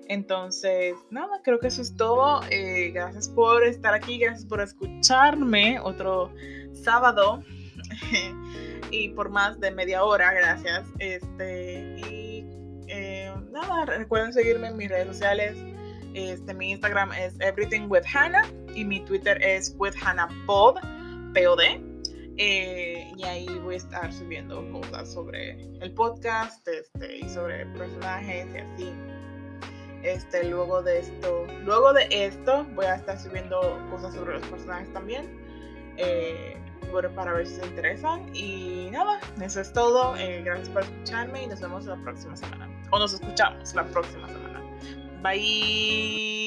Entonces, 0.09 0.95
nada, 1.11 1.41
creo 1.43 1.59
que 1.59 1.69
eso 1.69 1.83
es 1.83 1.97
todo. 1.97 2.43
Eh, 2.51 2.91
gracias 2.93 3.29
por 3.29 3.65
estar 3.65 3.95
aquí, 3.95 4.19
gracias 4.19 4.45
por 4.45 4.61
escucharme 4.61 5.79
otro 5.81 6.33
sábado 6.73 7.43
y 8.91 9.09
por 9.11 9.31
más 9.31 9.61
de 9.61 9.71
media 9.71 10.05
hora, 10.05 10.33
gracias. 10.33 10.87
Este, 10.99 11.97
y 12.09 12.47
eh, 12.89 13.33
nada, 13.51 13.87
recuerden 13.87 14.33
seguirme 14.33 14.69
en 14.69 14.77
mis 14.77 14.89
redes 14.89 15.09
sociales. 15.09 15.57
Este, 16.15 16.55
mi 16.55 16.71
Instagram 16.71 17.13
es 17.13 17.35
Everything 17.41 17.89
with 17.89 18.05
Hannah 18.13 18.47
y 18.75 18.85
mi 18.85 19.01
Twitter 19.01 19.43
es 19.43 19.75
with 19.79 19.95
Hannah 20.01 20.29
Pod. 20.47 20.77
Eh, 22.37 23.13
y 23.17 23.25
ahí 23.25 23.47
voy 23.63 23.75
a 23.75 23.79
estar 23.79 24.13
subiendo 24.13 24.71
cosas 24.73 25.13
sobre 25.13 25.53
el 25.81 25.93
podcast 25.95 26.67
este, 26.69 27.19
y 27.19 27.29
sobre 27.29 27.67
personajes 27.67 28.47
y 28.55 28.59
así. 28.59 28.93
Este, 30.05 30.45
luego 30.45 30.83
de 30.83 31.01
esto, 31.01 31.47
luego 31.65 31.93
de 31.93 32.07
esto 32.11 32.65
voy 32.75 32.87
a 32.87 32.95
estar 32.95 33.19
subiendo 33.19 33.61
cosas 33.91 34.15
sobre 34.15 34.35
los 34.35 34.47
personajes 34.47 34.93
también. 34.93 35.29
Eh, 35.97 36.59
para 37.15 37.33
ver 37.33 37.47
si 37.47 37.57
se 37.57 37.67
interesan. 37.67 38.35
Y 38.35 38.89
nada, 38.93 39.21
eso 39.41 39.61
es 39.61 39.73
todo. 39.73 40.17
Eh, 40.17 40.43
gracias 40.45 40.69
por 40.69 40.83
escucharme 40.83 41.45
y 41.45 41.47
nos 41.47 41.61
vemos 41.61 41.87
la 41.87 41.97
próxima 41.97 42.37
semana. 42.37 42.69
O 42.91 42.99
nos 42.99 43.15
escuchamos 43.15 43.75
la 43.75 43.85
próxima 43.85 44.29
semana. 44.29 44.63
Bye. 45.23 46.45